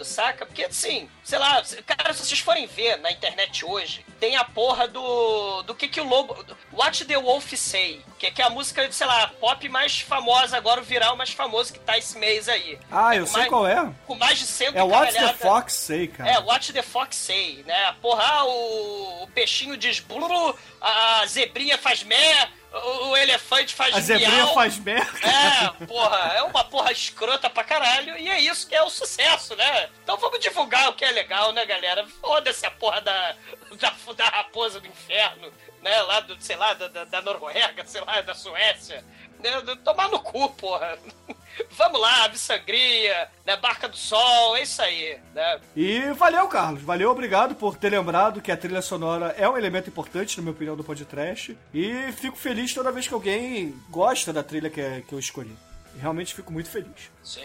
saca? 0.03 0.45
Porque, 0.45 0.65
assim, 0.65 1.09
sei 1.23 1.39
lá, 1.39 1.61
cara, 1.85 2.13
se 2.13 2.25
vocês 2.25 2.39
forem 2.39 2.65
ver 2.67 2.97
na 2.97 3.11
internet 3.11 3.65
hoje, 3.65 4.05
tem 4.19 4.35
a 4.35 4.43
porra 4.43 4.87
do. 4.87 5.63
do 5.63 5.75
que 5.75 5.87
que 5.87 5.99
o 6.01 6.03
lobo. 6.07 6.33
What 6.71 7.05
the 7.05 7.17
Wolf 7.17 7.53
Say, 7.55 8.01
que, 8.17 8.31
que 8.31 8.41
é 8.41 8.45
a 8.45 8.49
música, 8.49 8.89
sei 8.91 9.05
lá, 9.07 9.27
pop 9.39 9.67
mais 9.69 9.99
famosa 9.99 10.57
agora, 10.57 10.81
o 10.81 10.83
viral 10.83 11.15
mais 11.15 11.31
famoso 11.31 11.73
que 11.73 11.79
tá 11.79 11.97
esse 11.97 12.17
mês 12.17 12.47
aí. 12.49 12.79
Ah, 12.91 13.15
eu 13.15 13.21
Com 13.25 13.27
sei 13.27 13.37
mais- 13.39 13.49
qual 13.49 13.67
é. 13.67 13.93
Com 14.07 14.15
mais 14.15 14.39
de 14.39 14.45
100 14.47 14.67
É 14.75 14.83
What's 14.83 15.15
the 15.15 15.33
Fox 15.33 15.73
Say, 15.73 16.07
cara. 16.07 16.29
é, 16.31 16.39
Watch 16.39 16.73
the 16.73 16.81
Fox 16.81 17.15
Say, 17.15 17.63
né? 17.65 17.95
Porra, 18.01 18.23
ah, 18.23 18.45
o, 18.45 19.23
o 19.23 19.27
peixinho 19.27 19.77
diz 19.77 19.99
blulu, 19.99 20.57
a 20.81 21.25
zebrinha 21.27 21.77
faz 21.77 22.03
mé, 22.03 22.49
o, 22.73 23.09
o 23.09 23.17
elefante 23.17 23.75
faz 23.75 23.95
a 23.95 23.99
zebrinha 23.99 24.47
faz 24.47 24.79
merda. 24.79 25.19
É, 25.27 25.85
porra, 25.85 26.33
é 26.35 26.43
uma 26.43 26.63
porra 26.63 26.91
escrota 26.91 27.49
pra 27.49 27.63
caralho, 27.63 28.17
e 28.17 28.27
é 28.29 28.39
isso 28.39 28.67
que 28.67 28.75
é 28.75 28.81
o 28.81 28.89
sucesso, 28.89 29.55
né? 29.55 29.89
Então 30.03 30.17
vamos 30.17 30.39
divulgar 30.39 30.89
o 30.89 30.93
que 30.93 31.05
é 31.05 31.11
legal, 31.11 31.51
né, 31.51 31.65
galera? 31.65 32.05
Foda-se 32.19 32.65
a 32.65 32.71
porra 32.71 33.01
da, 33.01 33.35
da, 33.79 33.93
da 34.15 34.25
raposa 34.25 34.79
do 34.79 34.87
inferno, 34.87 35.53
né? 35.81 36.01
Lá 36.01 36.19
do, 36.21 36.35
sei 36.41 36.55
lá, 36.55 36.73
da, 36.73 37.05
da 37.05 37.21
Noruega, 37.21 37.85
sei 37.85 38.01
lá, 38.01 38.21
da 38.21 38.33
Suécia. 38.33 39.05
Né? 39.43 39.75
Tomar 39.83 40.09
no 40.09 40.19
cu, 40.19 40.49
porra. 40.49 40.97
Vamos 41.77 42.01
lá, 42.01 42.33
Sangria, 42.33 43.29
né? 43.45 43.55
Barca 43.57 43.87
do 43.87 43.97
Sol, 43.97 44.55
é 44.55 44.63
isso 44.63 44.81
aí, 44.81 45.19
né? 45.35 45.59
E 45.75 45.99
valeu, 46.13 46.47
Carlos. 46.47 46.81
Valeu, 46.81 47.11
obrigado 47.11 47.53
por 47.53 47.77
ter 47.77 47.89
lembrado 47.89 48.41
que 48.41 48.51
a 48.51 48.57
trilha 48.57 48.81
sonora 48.81 49.35
é 49.37 49.47
um 49.47 49.57
elemento 49.57 49.89
importante, 49.89 50.37
na 50.37 50.43
minha 50.43 50.53
opinião, 50.53 50.75
do 50.75 50.83
podcast. 50.83 51.55
E 51.73 52.11
fico 52.13 52.37
feliz 52.37 52.73
toda 52.73 52.91
vez 52.91 53.07
que 53.07 53.13
alguém 53.13 53.75
gosta 53.89 54.33
da 54.33 54.41
trilha 54.41 54.69
que, 54.69 55.01
que 55.01 55.13
eu 55.13 55.19
escolhi. 55.19 55.55
Realmente 55.99 56.33
fico 56.33 56.51
muito 56.51 56.69
feliz. 56.69 57.11
Sim. 57.23 57.41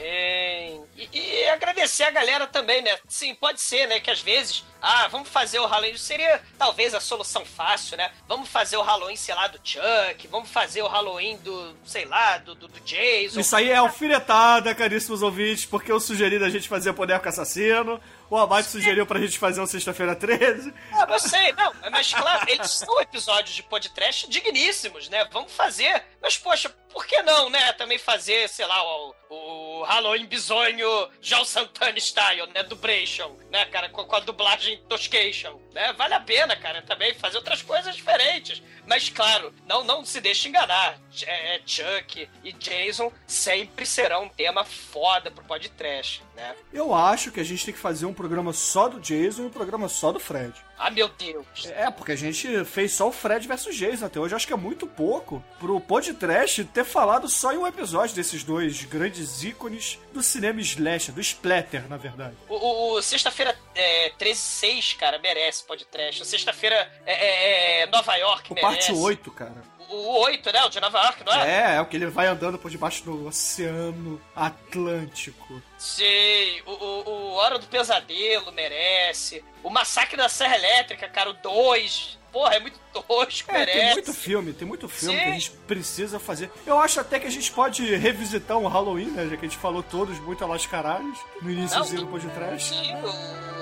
E, 0.96 1.08
e 1.12 1.48
agradecer 1.48 2.04
a 2.04 2.10
galera 2.10 2.46
também, 2.46 2.82
né? 2.82 2.98
Sim, 3.06 3.34
pode 3.34 3.60
ser, 3.60 3.86
né? 3.86 4.00
Que 4.00 4.10
às 4.10 4.20
vezes, 4.20 4.64
ah, 4.82 5.06
vamos 5.08 5.28
fazer 5.28 5.60
o 5.60 5.66
Halloween. 5.66 5.96
Seria 5.96 6.42
talvez 6.58 6.94
a 6.94 7.00
solução 7.00 7.44
fácil, 7.44 7.96
né? 7.96 8.10
Vamos 8.26 8.48
fazer 8.48 8.76
o 8.76 8.82
Halloween, 8.82 9.16
sei 9.16 9.34
lá, 9.34 9.46
do 9.46 9.60
Chuck. 9.62 10.26
Vamos 10.28 10.50
fazer 10.50 10.82
o 10.82 10.88
Halloween 10.88 11.36
do, 11.38 11.76
sei 11.84 12.04
lá, 12.06 12.38
do, 12.38 12.54
do, 12.54 12.66
do 12.66 12.80
Jason. 12.80 13.38
Isso 13.38 13.54
aí 13.54 13.70
é 13.70 13.76
alfinetada, 13.76 14.74
caríssimos 14.74 15.22
ouvintes, 15.22 15.64
porque 15.64 15.92
eu 15.92 16.00
sugeri 16.00 16.38
da 16.38 16.48
gente 16.48 16.68
fazer 16.68 16.92
Boneco 16.92 17.28
Assassino. 17.28 18.00
O 18.30 18.36
Abate 18.36 18.68
sugeriu 18.68 19.06
pra 19.06 19.20
gente 19.20 19.38
fazer 19.38 19.60
um 19.60 19.66
Sexta-feira 19.66 20.14
13. 20.14 20.72
Ah, 20.92 21.06
eu 21.08 21.18
sei, 21.18 21.52
não, 21.52 21.72
mas 21.90 22.12
claro, 22.12 22.44
eles 22.48 22.70
são 22.72 23.00
episódios 23.00 23.54
de 23.54 23.62
podcast 23.62 24.28
digníssimos, 24.28 25.08
né? 25.08 25.26
Vamos 25.32 25.52
fazer. 25.52 26.04
Mas, 26.20 26.36
poxa, 26.36 26.74
por 26.92 27.06
que 27.06 27.22
não, 27.22 27.50
né? 27.50 27.72
Também 27.72 27.98
fazer, 27.98 28.48
sei 28.48 28.66
lá, 28.66 28.82
o, 28.82 29.14
o 29.30 29.82
Halloween 29.84 30.26
bizonho 30.26 31.08
João 31.20 31.44
Santana 31.44 31.98
style, 31.98 32.46
né? 32.54 32.62
Dubration, 32.62 33.36
né, 33.50 33.64
cara? 33.66 33.88
Com, 33.88 34.04
com 34.04 34.16
a 34.16 34.20
dublagem 34.20 34.78
Toscation, 34.88 35.60
né? 35.72 35.92
Vale 35.92 36.14
a 36.14 36.20
pena, 36.20 36.56
cara, 36.56 36.82
também 36.82 37.14
fazer 37.14 37.36
outras 37.36 37.62
coisas 37.62 37.94
diferentes. 37.94 38.62
Mas, 38.86 39.10
claro, 39.10 39.52
não, 39.66 39.84
não 39.84 40.04
se 40.04 40.20
deixe 40.20 40.48
enganar. 40.48 40.98
É, 41.26 41.56
é, 41.56 41.60
Chuck 41.64 42.28
e 42.42 42.52
Jason 42.52 43.12
sempre 43.26 43.84
serão 43.84 44.24
um 44.24 44.28
tema 44.28 44.64
foda 44.64 45.30
pro 45.30 45.44
podcast, 45.44 46.22
né? 46.34 46.54
Eu 46.72 46.94
acho 46.94 47.30
que 47.30 47.40
a 47.40 47.44
gente 47.44 47.64
tem 47.64 47.74
que 47.74 47.80
fazer 47.80 48.06
um 48.06 48.14
programa 48.14 48.52
só 48.52 48.88
do 48.88 48.98
Jason 48.98 49.42
e 49.42 49.46
um 49.46 49.50
programa 49.50 49.88
só 49.88 50.10
do 50.10 50.18
Fred. 50.18 50.54
Ah, 50.78 50.90
meu 50.90 51.08
Deus. 51.08 51.66
É, 51.66 51.90
porque 51.90 52.12
a 52.12 52.16
gente 52.16 52.64
fez 52.64 52.92
só 52.92 53.08
o 53.08 53.12
Fred 53.12 53.46
versus 53.48 53.74
Jason 53.76 54.06
até 54.06 54.20
hoje. 54.20 54.34
Acho 54.34 54.46
que 54.46 54.52
é 54.52 54.56
muito 54.56 54.86
pouco 54.86 55.42
pro 55.58 55.80
podcast 55.80 56.62
ter 56.64 56.84
falado 56.84 57.28
só 57.28 57.52
em 57.52 57.58
um 57.58 57.66
episódio 57.66 58.14
desses 58.14 58.44
dois 58.44 58.84
grandes 58.84 59.42
ícones 59.42 59.98
do 60.12 60.22
cinema 60.22 60.60
slasher, 60.60 61.14
do 61.14 61.20
splatter, 61.20 61.88
na 61.88 61.96
verdade. 61.96 62.36
O, 62.48 62.54
o- 62.54 62.94
o 62.98 63.02
Sexta-feira 63.02 63.56
é, 63.74 64.10
13-6, 64.18 64.96
cara, 64.96 65.18
merece 65.18 65.64
podcast. 65.64 66.24
Sexta-feira 66.24 66.76
é, 67.04 67.12
é, 67.12 67.82
é, 67.82 67.86
Nova 67.86 68.14
York 68.16 68.52
O 68.52 68.54
merece. 68.54 68.88
parte 68.88 68.92
8, 68.92 69.30
cara. 69.32 69.77
O, 69.98 70.00
o 70.00 70.18
8, 70.24 70.52
né? 70.52 70.64
O 70.64 70.68
de 70.68 70.80
Nova 70.80 70.98
York, 70.98 71.24
não 71.24 71.32
é? 71.34 71.72
É, 71.72 71.76
é 71.76 71.80
o 71.80 71.86
que 71.86 71.96
ele 71.96 72.06
vai 72.06 72.26
andando 72.26 72.58
por 72.58 72.70
debaixo 72.70 73.04
do 73.04 73.26
Oceano 73.26 74.20
Atlântico. 74.34 75.62
Sei. 75.76 76.62
O, 76.66 76.72
o, 76.72 77.08
o 77.08 77.32
Hora 77.34 77.58
do 77.58 77.66
Pesadelo 77.66 78.52
merece. 78.52 79.44
O 79.62 79.70
Massacre 79.70 80.16
da 80.16 80.28
Serra 80.28 80.56
Elétrica, 80.56 81.08
cara, 81.08 81.30
o 81.30 81.34
2. 81.34 82.18
Porra, 82.32 82.56
é 82.56 82.60
muito 82.60 82.78
tosco, 82.92 83.50
É, 83.50 83.58
merece. 83.60 83.78
tem 83.80 83.92
muito 83.94 84.12
filme, 84.12 84.52
tem 84.52 84.68
muito 84.68 84.88
filme 84.88 85.16
Sim. 85.16 85.22
que 85.24 85.28
a 85.30 85.32
gente 85.32 85.50
precisa 85.66 86.20
fazer. 86.20 86.50
Eu 86.66 86.78
acho 86.78 87.00
até 87.00 87.18
que 87.18 87.26
a 87.26 87.30
gente 87.30 87.50
pode 87.50 87.82
revisitar 87.96 88.58
um 88.58 88.66
Halloween, 88.66 89.10
né? 89.12 89.26
Já 89.28 89.36
que 89.36 89.46
a 89.46 89.48
gente 89.48 89.58
falou 89.58 89.82
todos 89.82 90.18
muito 90.20 90.44
a 90.44 90.58
caralhos 90.66 91.18
no 91.40 91.50
iníciozinho 91.50 92.02
do 92.02 92.06
podcast. 92.08 92.68
Sim, 92.68 92.94
o 92.96 93.57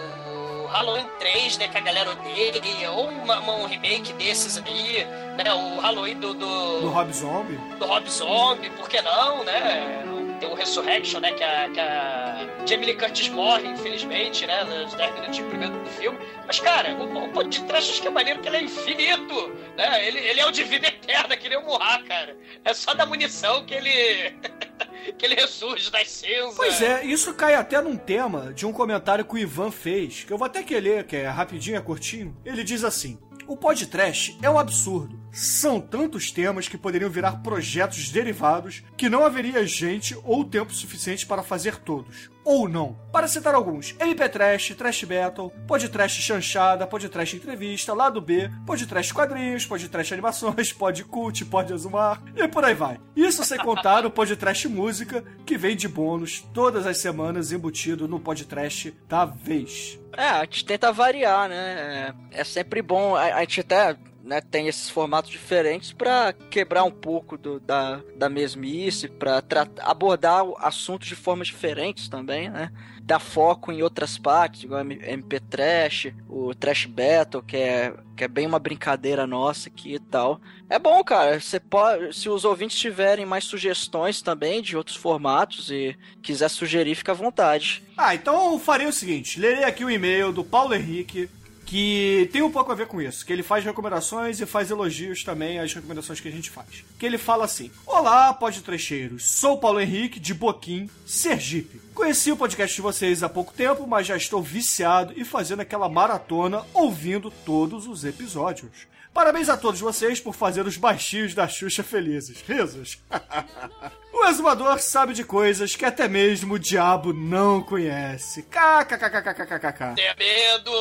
Halloween 0.77 1.07
3, 1.19 1.59
né, 1.59 1.69
que 1.69 1.79
a 1.79 1.81
galera 1.81 2.11
odeia, 2.11 2.91
ou 2.93 3.09
uma- 3.09 3.39
uma- 3.41 3.55
um 3.55 3.67
remake 3.67 4.13
desses 4.15 4.59
aí, 4.59 5.05
né, 5.37 5.53
o 5.55 5.81
Halloween 5.81 6.19
do, 6.21 6.35
do, 6.35 6.81
Do 6.83 6.89
Rob 6.91 7.13
Zombie. 7.13 7.57
do 7.79 7.87
Rob 7.87 8.09
Zombie, 8.11 8.71
por 8.71 8.89
que 8.89 9.01
não, 9.03 9.43
né? 9.45 10.03
Tem 10.39 10.51
o 10.51 10.55
Resurrection, 10.55 11.19
né, 11.21 11.33
que 11.33 11.43
a, 11.43 11.71
que 11.71 11.81
a 11.81 12.47
Jamie 12.67 12.85
Lee 12.87 12.97
Curtis 12.97 13.31
morre, 13.31 13.67
infelizmente, 13.69 14.47
né, 14.47 14.65
nos 14.65 14.93
10 14.93 15.15
minutos 15.15 15.39
primeiro 15.39 15.73
do 15.83 15.89
filme. 15.91 16.19
Mas, 16.47 16.61
cara, 16.61 16.91
o, 16.95 17.25
o 17.25 17.29
podcast 17.31 17.91
acho 17.91 18.03
que 18.03 18.09
é 18.09 18.11
maneiro 18.11 18.41
que 18.41 18.49
ele 18.49 18.59
é 18.59 18.63
infinito, 18.65 19.49
né? 19.79 20.07
Ele, 20.07 20.19
ele 20.19 20.39
é 20.41 20.47
o 20.47 20.51
de 20.51 20.63
vida 20.63 20.89
eterna, 20.89 21.35
que 21.39 21.49
nem 21.49 21.57
o 21.57 21.63
Murra, 21.65 22.03
cara. 22.07 22.37
É 22.67 22.75
só 22.75 22.93
da 22.93 23.07
munição 23.07 23.65
que 23.65 23.73
ele... 23.75 24.37
que 25.19 25.25
ele 25.25 25.35
ressurge 25.35 25.91
das 25.91 26.11
cinzas. 26.11 26.55
Pois 26.57 26.83
é, 26.83 27.05
isso 27.05 27.35
cai 27.35 27.55
até 27.55 27.81
num 27.81 27.97
tema 27.97 28.53
de 28.53 28.67
um 28.67 28.73
comentário 28.73 29.25
que 29.25 29.35
o 29.35 29.39
Ivan 29.39 29.71
fez, 29.71 30.25
que 30.25 30.33
eu 30.33 30.39
vou 30.39 30.47
até 30.47 30.63
que 30.63 30.79
ler, 30.79 31.05
que 31.05 31.17
é 31.17 31.29
rapidinho, 31.29 31.77
é 31.77 31.81
curtinho. 31.81 32.37
Ele 32.45 32.65
diz 32.65 32.85
assim: 32.85 33.19
O 33.47 33.57
podcast 33.57 34.37
é 34.43 34.51
um 34.51 34.59
absurdo. 34.59 35.26
São 35.37 35.79
tantos 35.79 36.31
temas 36.31 36.67
que 36.67 36.79
poderiam 36.79 37.11
virar 37.11 37.43
projetos 37.43 38.11
derivados 38.11 38.83
que 38.97 39.11
não 39.11 39.23
haveria 39.23 39.67
gente 39.67 40.17
ou 40.25 40.43
tempo 40.43 40.73
suficiente 40.73 41.27
para 41.27 41.43
fazer 41.43 41.77
todos. 41.77 42.31
Ou 42.43 42.67
não. 42.67 42.99
Para 43.13 43.29
citar 43.29 43.55
alguns, 43.55 43.95
MP 44.01 44.31
Trash, 44.31 44.75
Trash 44.75 45.05
Battle, 45.05 45.53
Podcast 45.69 46.23
Chanchada, 46.23 46.87
Podcast 46.87 47.37
Entrevista, 47.37 47.93
Lado 47.93 48.19
B, 48.19 48.51
Podcast 48.65 49.13
Quadrinhos, 49.13 49.67
Podcast 49.67 50.15
Animações, 50.15 50.73
Pod 50.73 51.05
Cult, 51.05 51.45
Pod 51.45 51.71
Azumar 51.71 52.23
e 52.35 52.49
por 52.49 52.65
aí 52.65 52.73
vai. 52.75 52.99
Isso 53.15 53.45
sem 53.45 53.59
contar 53.59 54.07
o 54.07 54.11
Podcast 54.11 54.67
Música, 54.69 55.23
que 55.45 55.59
vem 55.59 55.77
de 55.77 55.87
bônus 55.87 56.41
todas 56.55 56.87
as 56.87 56.97
semanas 56.97 57.53
embutido 57.53 58.09
no 58.09 58.19
Podcast 58.19 58.91
da 59.07 59.27
vez. 59.27 59.99
É, 60.17 60.29
a 60.29 60.45
gente 60.45 60.65
tenta 60.65 60.91
variar, 60.91 61.47
né? 61.47 62.15
É, 62.33 62.41
é 62.41 62.45
sempre 62.45 62.81
bom. 62.81 63.15
A, 63.15 63.35
a 63.35 63.41
gente 63.41 63.61
até 63.61 63.99
né, 64.27 64.41
tem 64.41 64.67
esses 64.67 64.91
formatos 64.91 65.31
diferentes 65.31 65.93
pra 65.93 66.33
quebrar 66.51 66.83
um 66.85 66.91
pouco 66.91 67.39
do- 67.39 67.61
da, 67.61 68.01
da 68.17 68.29
mesmice, 68.29 69.09
pra 69.09 69.41
tra- 69.41 69.69
abordar 69.81 70.43
assuntos 70.59 71.07
de 71.09 71.15
formas 71.15 71.47
diferentes 71.47 72.09
também, 72.09 72.51
né? 72.51 72.71
Dar 73.03 73.21
foco 73.21 73.71
em 73.71 73.83
outras 73.83 74.19
partes, 74.19 74.65
igual 74.65 74.81
MP 74.81 75.39
Trash, 75.39 76.09
o 76.29 76.53
Trash 76.57 76.87
Battle, 76.87 77.41
que 77.41 77.57
é, 77.57 77.95
que 78.17 78.25
é 78.25 78.29
bem 78.29 78.45
uma 78.49 78.59
brincadeira 78.59 79.29
nossa 79.29 79.69
aqui 79.69 79.95
e 79.95 80.01
tal. 80.01 80.41
É 80.69 80.77
bom, 80.77 81.05
cara. 81.05 81.39
Você 81.39 81.61
pode, 81.61 82.13
se 82.17 82.29
os 82.29 82.45
ouvintes 82.45 82.77
tiverem 82.77 83.25
mais 83.25 83.45
sugestões 83.45 84.21
também 84.21 84.61
de 84.61 84.77
outros 84.77 84.97
formatos 84.97 85.71
e 85.71 85.97
quiser 86.21 86.49
sugerir, 86.49 86.97
fica 86.97 87.13
à 87.13 87.15
vontade. 87.15 87.81
Ah, 87.97 88.13
então 88.13 88.53
eu 88.55 88.59
farei 88.59 88.89
o 88.89 88.93
seguinte: 88.93 89.39
lerei 89.39 89.63
aqui 89.63 89.85
o 89.85 89.91
e-mail 89.91 90.33
do 90.33 90.43
Paulo 90.43 90.75
Henrique, 90.75 91.31
que 91.67 92.31
tem 92.33 92.43
um 92.43 92.51
pouco 92.51 92.71
a 92.71 92.75
ver 92.77 92.87
com 92.87 93.03
isso, 93.03 93.27
que 93.27 93.33
ele 93.33 93.43
faz 93.43 93.65
recomendações 93.65 94.41
e 94.41 94.47
faz 94.47 94.71
elogios 94.71 95.25
também 95.25 95.59
às 95.59 95.75
recomendações 95.75 96.21
que 96.21 96.29
a 96.29 96.33
gente 96.33 96.49
faz. 96.49 96.85
Que 96.97 97.05
ele 97.05 97.19
fala 97.19 97.45
assim: 97.45 97.73
Olá, 97.85 98.33
podtrecheiros, 98.33 99.29
sou 99.29 99.55
o 99.55 99.59
Paulo 99.59 99.81
Henrique 99.81 100.21
de 100.21 100.33
Boquim, 100.33 100.89
Sergipe. 101.05 101.81
Conheci 101.93 102.31
o 102.31 102.37
podcast 102.37 102.75
de 102.75 102.83
vocês 102.83 103.23
há 103.23 103.29
pouco 103.29 103.53
tempo, 103.53 103.87
mas 103.87 104.07
já 104.07 104.17
estou 104.17 104.41
viciado 104.41 105.13
e 105.17 105.25
fazendo 105.25 105.61
aquela 105.61 105.89
maratona 105.89 106.65
ouvindo 106.73 107.31
todos 107.31 107.87
os 107.89 108.05
episódios. 108.05 108.87
Parabéns 109.17 109.49
a 109.49 109.57
todos 109.57 109.81
vocês 109.81 110.21
por 110.21 110.35
fazer 110.35 110.67
os 110.67 110.77
baixinhos 110.77 111.33
da 111.35 111.49
Xuxa 111.49 111.83
felizes. 111.83 112.43
Risos. 112.47 112.99
O 114.19 114.25
exumador 114.29 114.81
sabe 114.81 115.13
de 115.13 115.23
coisas 115.23 115.77
que 115.77 115.85
até 115.85 116.09
mesmo 116.09 116.55
o 116.55 116.59
diabo 116.59 117.13
não 117.13 117.63
conhece. 117.63 118.43
KKKKKKKK. 118.45 119.95
Tenha 119.95 120.15
medo! 120.19 120.73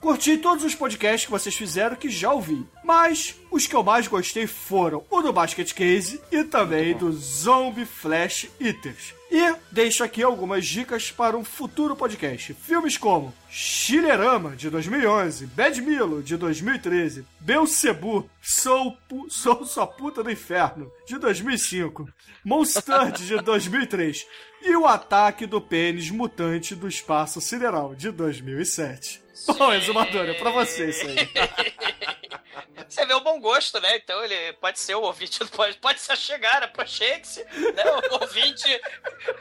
Curti 0.00 0.36
todos 0.36 0.64
os 0.64 0.74
podcasts 0.74 1.24
que 1.24 1.30
vocês 1.30 1.54
fizeram 1.54 1.94
que 1.94 2.10
já 2.10 2.32
ouvi, 2.32 2.66
mas 2.82 3.34
os 3.50 3.66
que 3.66 3.74
eu 3.76 3.82
mais 3.82 4.06
gostei 4.08 4.46
foram 4.46 5.04
o 5.10 5.22
do 5.22 5.32
Basket 5.32 5.72
Case 5.72 6.20
e 6.30 6.42
também 6.44 6.94
do 6.96 7.12
Zombie 7.12 7.84
Flash 7.84 8.48
Eaters. 8.60 9.14
E 9.30 9.54
deixo 9.70 10.04
aqui 10.04 10.22
algumas 10.22 10.66
dicas 10.66 11.10
para 11.10 11.36
um 11.38 11.44
futuro 11.44 11.96
podcast. 11.96 12.52
Filmes 12.54 12.98
como 12.98 13.32
Chilerama, 13.48 14.54
de 14.54 14.68
2011, 14.68 15.46
Bad 15.46 15.80
Milo, 15.80 16.22
de 16.22 16.36
2013, 16.36 17.24
Belcebu, 17.40 18.28
Sou, 18.42 18.92
pu- 19.08 19.30
Sou 19.30 19.64
Sua 19.64 19.86
Puta 19.86 20.22
do 20.22 20.30
Inferno, 20.30 20.90
de 21.06 21.18
2005, 21.18 22.06
Monsterd, 22.44 23.24
de 23.26 23.36
2003 23.40 24.26
e 24.62 24.76
O 24.76 24.86
Ataque 24.86 25.46
do 25.46 25.60
Pênis 25.62 26.10
Mutante 26.10 26.74
do 26.74 26.86
Espaço 26.86 27.40
Sideral, 27.40 27.94
de 27.94 28.10
2007. 28.10 29.22
Bom, 29.58 29.72
exumador, 29.72 30.26
é 30.28 30.34
pra 30.34 30.50
você 30.50 30.90
isso 30.90 31.06
aí. 31.06 31.16
Você 32.88 33.06
vê 33.06 33.14
o 33.14 33.20
bom 33.20 33.40
gosto, 33.40 33.80
né? 33.80 33.96
Então 33.96 34.22
ele 34.24 34.52
pode 34.54 34.78
ser 34.78 34.94
o 34.94 35.02
ouvinte, 35.02 35.40
pode 35.80 36.00
se 36.00 36.14
chegar, 36.16 36.62
aproxime-se, 36.62 37.44
né? 37.44 37.84
O 38.10 38.20
ouvinte 38.20 38.80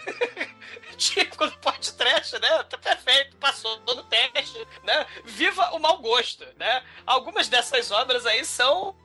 típico 0.97 1.47
do 1.47 1.57
podcast 1.57 2.37
né? 2.39 2.63
Tá 2.63 2.77
perfeito, 2.77 3.35
passou 3.37 3.79
no 3.79 4.03
teste, 4.03 4.67
né? 4.83 5.05
Viva 5.25 5.71
o 5.71 5.79
mau 5.79 5.97
gosto, 5.97 6.45
né? 6.57 6.83
Algumas 7.05 7.47
dessas 7.47 7.91
obras 7.91 8.25
aí 8.25 8.45
são 8.45 8.95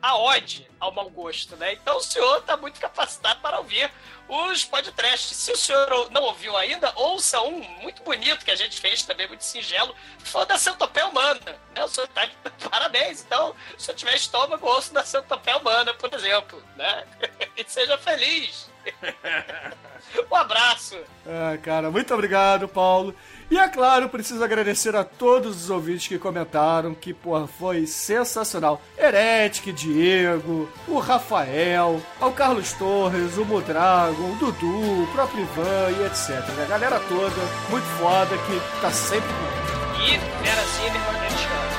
a 0.00 0.16
ode 0.16 0.68
ao 0.80 0.92
mau 0.92 1.08
gosto, 1.10 1.56
né? 1.56 1.72
Então 1.72 1.96
o 1.96 2.02
senhor 2.02 2.38
está 2.38 2.56
muito 2.56 2.80
capacitado 2.80 3.40
para 3.40 3.58
ouvir 3.58 3.90
os 4.28 4.64
podcasts. 4.64 5.36
Se 5.36 5.52
o 5.52 5.56
senhor 5.56 6.10
não 6.10 6.22
ouviu 6.22 6.56
ainda, 6.56 6.92
ouça 6.96 7.40
um 7.42 7.62
muito 7.80 8.02
bonito 8.02 8.44
que 8.44 8.50
a 8.50 8.56
gente 8.56 8.80
fez 8.80 9.02
também, 9.02 9.28
muito 9.28 9.44
singelo, 9.44 9.94
foi 10.20 10.46
da 10.46 10.58
Centopeia 10.58 11.06
Humana, 11.06 11.40
né? 11.74 11.84
O 11.84 11.88
senhor 11.88 12.08
tá 12.08 12.24
de 12.24 12.34
parabéns. 12.68 13.13
Então, 13.22 13.54
se 13.78 13.90
eu 13.90 13.94
tiver 13.94 14.14
estômago, 14.14 14.66
ouça 14.66 14.92
da 14.92 15.04
Centopeia 15.04 15.58
Humana, 15.58 15.94
por 15.94 16.12
exemplo, 16.12 16.62
né? 16.76 17.04
E 17.56 17.64
seja 17.68 17.96
feliz. 17.98 18.68
Um 20.30 20.36
abraço. 20.36 20.96
Ah, 21.26 21.56
cara, 21.62 21.90
muito 21.90 22.12
obrigado, 22.12 22.68
Paulo. 22.68 23.14
E 23.50 23.58
é 23.58 23.68
claro, 23.68 24.08
preciso 24.08 24.42
agradecer 24.42 24.94
a 24.96 25.04
todos 25.04 25.64
os 25.64 25.70
ouvintes 25.70 26.08
que 26.08 26.18
comentaram, 26.18 26.94
que, 26.94 27.12
porra, 27.12 27.46
foi 27.46 27.86
sensacional. 27.86 28.80
Heretic, 28.98 29.72
Diego, 29.72 30.68
o 30.88 30.98
Rafael, 30.98 32.00
ao 32.20 32.32
Carlos 32.32 32.72
Torres, 32.74 33.36
o 33.36 33.44
Mudrago, 33.44 34.22
o 34.22 34.36
Dudu, 34.36 35.02
o 35.02 35.08
próprio 35.12 35.42
Ivan 35.42 35.90
e 35.98 36.06
etc. 36.06 36.30
A 36.62 36.66
galera 36.66 37.00
toda, 37.00 37.36
muito 37.70 37.86
foda, 37.98 38.36
que 38.36 38.80
tá 38.80 38.90
sempre 38.90 39.28
comigo. 39.28 39.74
E 40.04 40.18
Vera 40.42 40.62
Zimmermann, 40.62 41.24
eu 41.24 41.73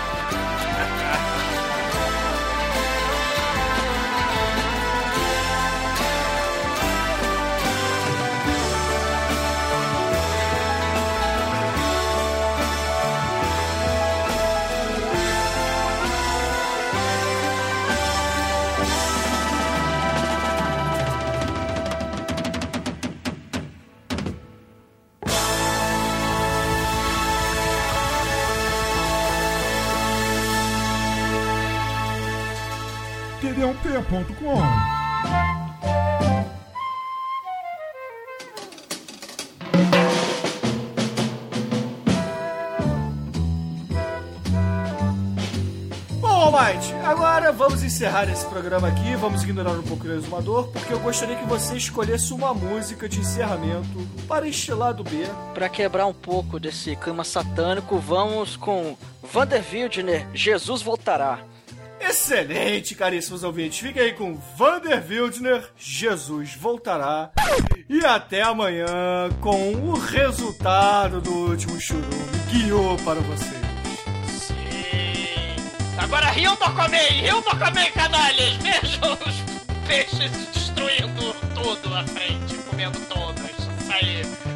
td1p.com. 33.65 34.61
Bom, 46.19 46.27
Almighty, 46.27 46.93
agora 47.03 47.51
vamos 47.51 47.81
encerrar 47.81 48.29
esse 48.29 48.45
programa 48.45 48.87
aqui, 48.89 49.15
vamos 49.15 49.41
ignorar 49.43 49.71
um 49.71 49.81
pouco 49.81 50.07
o 50.07 50.11
exumador, 50.11 50.67
porque 50.67 50.93
eu 50.93 50.99
gostaria 50.99 51.35
que 51.35 51.45
você 51.45 51.75
escolhesse 51.75 52.33
uma 52.33 52.53
música 52.53 53.09
de 53.09 53.19
encerramento 53.19 54.07
para 54.27 54.47
este 54.47 54.71
lado 54.73 55.03
B. 55.03 55.25
Pra 55.55 55.69
quebrar 55.69 56.05
um 56.05 56.13
pouco 56.13 56.59
desse 56.59 56.95
clima 56.95 57.23
satânico, 57.23 57.97
vamos 57.97 58.55
com 58.55 58.95
Vander 59.23 59.63
Wildner, 59.71 60.27
Jesus 60.33 60.83
voltará. 60.83 61.54
Excelente, 62.07 62.95
caríssimos 62.95 63.43
ouvintes. 63.43 63.79
Fiquem 63.79 64.01
aí 64.01 64.13
com 64.13 64.35
Vander 64.55 65.03
Wildner, 65.07 65.63
Jesus 65.77 66.55
voltará. 66.55 67.31
E 67.89 68.05
até 68.05 68.41
amanhã 68.41 69.29
com 69.41 69.73
o 69.73 69.93
resultado 69.93 71.19
do 71.19 71.31
último 71.49 71.79
churume. 71.79 72.05
Guiou 72.49 72.95
para 72.97 73.19
vocês. 73.21 73.61
Sim. 74.27 74.55
Agora 75.97 76.27
riam 76.27 76.55
do 76.55 76.71
comer, 76.73 77.09
riam 77.11 77.41
do 77.41 77.49
comer, 77.49 77.91
canalhas. 77.91 78.53
Vejam 78.57 79.13
os 79.13 79.87
peixes 79.87 80.31
destruindo 80.53 81.33
tudo 81.55 81.95
à 81.95 82.03
frente, 82.03 82.55
comendo 82.69 82.99
todos. 83.07 83.41
Isso 83.41 83.91
aí. 83.91 84.54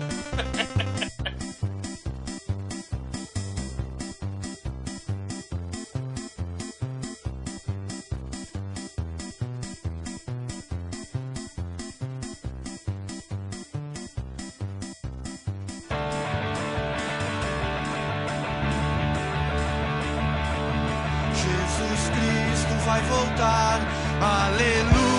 Vai 22.90 23.02
voltar, 23.04 23.80
aleluia. 24.20 25.19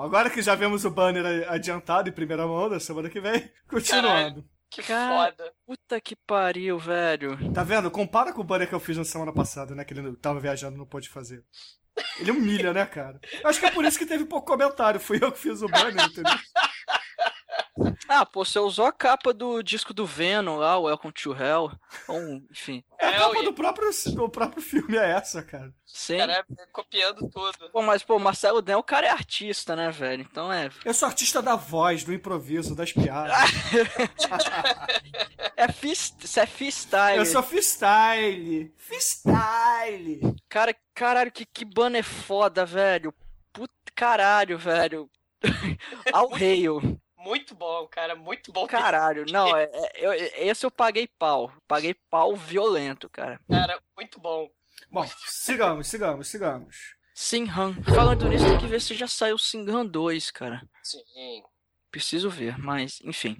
Bom, 0.00 0.06
agora 0.06 0.30
que 0.30 0.40
já 0.40 0.54
vemos 0.54 0.86
o 0.86 0.90
banner 0.90 1.46
adiantado 1.46 2.08
em 2.08 2.12
primeira 2.12 2.46
mão 2.46 2.70
da 2.70 2.80
semana 2.80 3.10
que 3.10 3.20
vem, 3.20 3.52
continuando. 3.68 4.42
Que 4.70 4.82
Cara, 4.82 5.26
foda. 5.26 5.52
Puta 5.66 6.00
que 6.00 6.16
pariu, 6.16 6.78
velho. 6.78 7.52
Tá 7.52 7.62
vendo? 7.62 7.90
Compara 7.90 8.32
com 8.32 8.40
o 8.40 8.44
banner 8.44 8.66
que 8.66 8.74
eu 8.74 8.80
fiz 8.80 8.96
na 8.96 9.04
semana 9.04 9.30
passada, 9.30 9.74
né? 9.74 9.84
Que 9.84 9.92
ele 9.92 10.16
tava 10.16 10.40
viajando 10.40 10.76
e 10.76 10.78
não 10.78 10.86
pôde 10.86 11.10
fazer. 11.10 11.44
Ele 12.18 12.30
humilha, 12.30 12.72
né, 12.72 12.86
cara? 12.86 13.20
Acho 13.44 13.60
que 13.60 13.66
é 13.66 13.70
por 13.70 13.84
isso 13.84 13.98
que 13.98 14.06
teve 14.06 14.24
pouco 14.24 14.46
comentário. 14.46 14.98
Fui 14.98 15.18
eu 15.20 15.30
que 15.30 15.38
fiz 15.38 15.60
o 15.60 15.68
banner, 15.68 16.06
entendeu? 16.06 16.32
Ah, 18.08 18.26
pô, 18.26 18.44
você 18.44 18.58
usou 18.58 18.84
a 18.86 18.92
capa 18.92 19.32
do 19.32 19.62
disco 19.62 19.94
do 19.94 20.04
Venom 20.04 20.56
lá, 20.56 20.76
o 20.78 20.82
Welcome 20.84 21.12
to 21.12 21.32
Hell. 21.34 21.70
Ou, 22.08 22.42
enfim, 22.50 22.82
É 22.98 23.06
a 23.06 23.10
É, 23.10 23.18
capa 23.18 23.42
do 23.42 23.52
próprio, 23.52 23.90
do 24.14 24.28
próprio 24.28 24.62
filme, 24.62 24.96
é 24.96 25.10
essa, 25.12 25.42
cara. 25.42 25.72
sim. 25.86 26.18
Cara, 26.18 26.44
copiando 26.72 27.28
tudo. 27.30 27.70
Pô, 27.72 27.82
mas, 27.82 28.02
pô, 28.02 28.18
Marcelo 28.18 28.60
Den, 28.60 28.74
o 28.74 28.82
cara 28.82 29.06
é 29.06 29.10
artista, 29.10 29.74
né, 29.76 29.90
velho? 29.90 30.26
Então 30.28 30.52
é. 30.52 30.68
Eu 30.84 30.92
sou 30.92 31.06
artista 31.08 31.40
da 31.40 31.56
voz, 31.56 32.04
do 32.04 32.12
improviso, 32.12 32.74
das 32.74 32.92
piadas. 32.92 33.32
É 35.56 35.66
isso 35.86 36.40
é 36.40 36.46
freestyle. 36.46 37.18
Eu 37.18 37.26
sou 37.26 37.42
freestyle. 37.42 38.72
Freestyle. 38.78 40.34
Cara, 40.48 40.74
caralho, 40.94 41.30
que, 41.30 41.44
que 41.44 41.64
banner 41.64 42.02
foda, 42.02 42.64
velho. 42.64 43.12
Puta 43.52 43.72
caralho, 43.94 44.56
velho. 44.58 45.10
Ao 46.12 46.28
reio. 46.30 46.98
Muito 47.20 47.54
bom, 47.54 47.86
cara. 47.88 48.14
Muito 48.16 48.52
bom. 48.52 48.66
Caralho, 48.66 49.24
não, 49.30 49.56
é, 49.56 49.64
é- 49.64 49.92
eu- 50.06 50.12
esse 50.50 50.64
eu 50.64 50.70
paguei 50.70 51.06
pau. 51.06 51.52
Paguei 51.68 51.94
pau 52.08 52.34
violento, 52.34 53.08
cara. 53.10 53.38
Cara, 53.48 53.80
muito 53.96 54.18
bom. 54.18 54.48
Bom, 54.90 55.06
sigamos, 55.26 55.86
sigamos, 55.86 56.28
sigamos. 56.28 56.94
Sinhan. 57.14 57.74
Falando 57.94 58.26
nisso, 58.28 58.44
tem 58.46 58.58
que 58.58 58.66
ver 58.66 58.80
se 58.80 58.94
já 58.94 59.06
saiu 59.06 59.36
Sinhan 59.36 59.84
2, 59.86 60.30
cara. 60.30 60.62
Sim. 60.82 61.42
Preciso 61.90 62.30
ver, 62.30 62.56
mas, 62.58 63.00
enfim. 63.04 63.36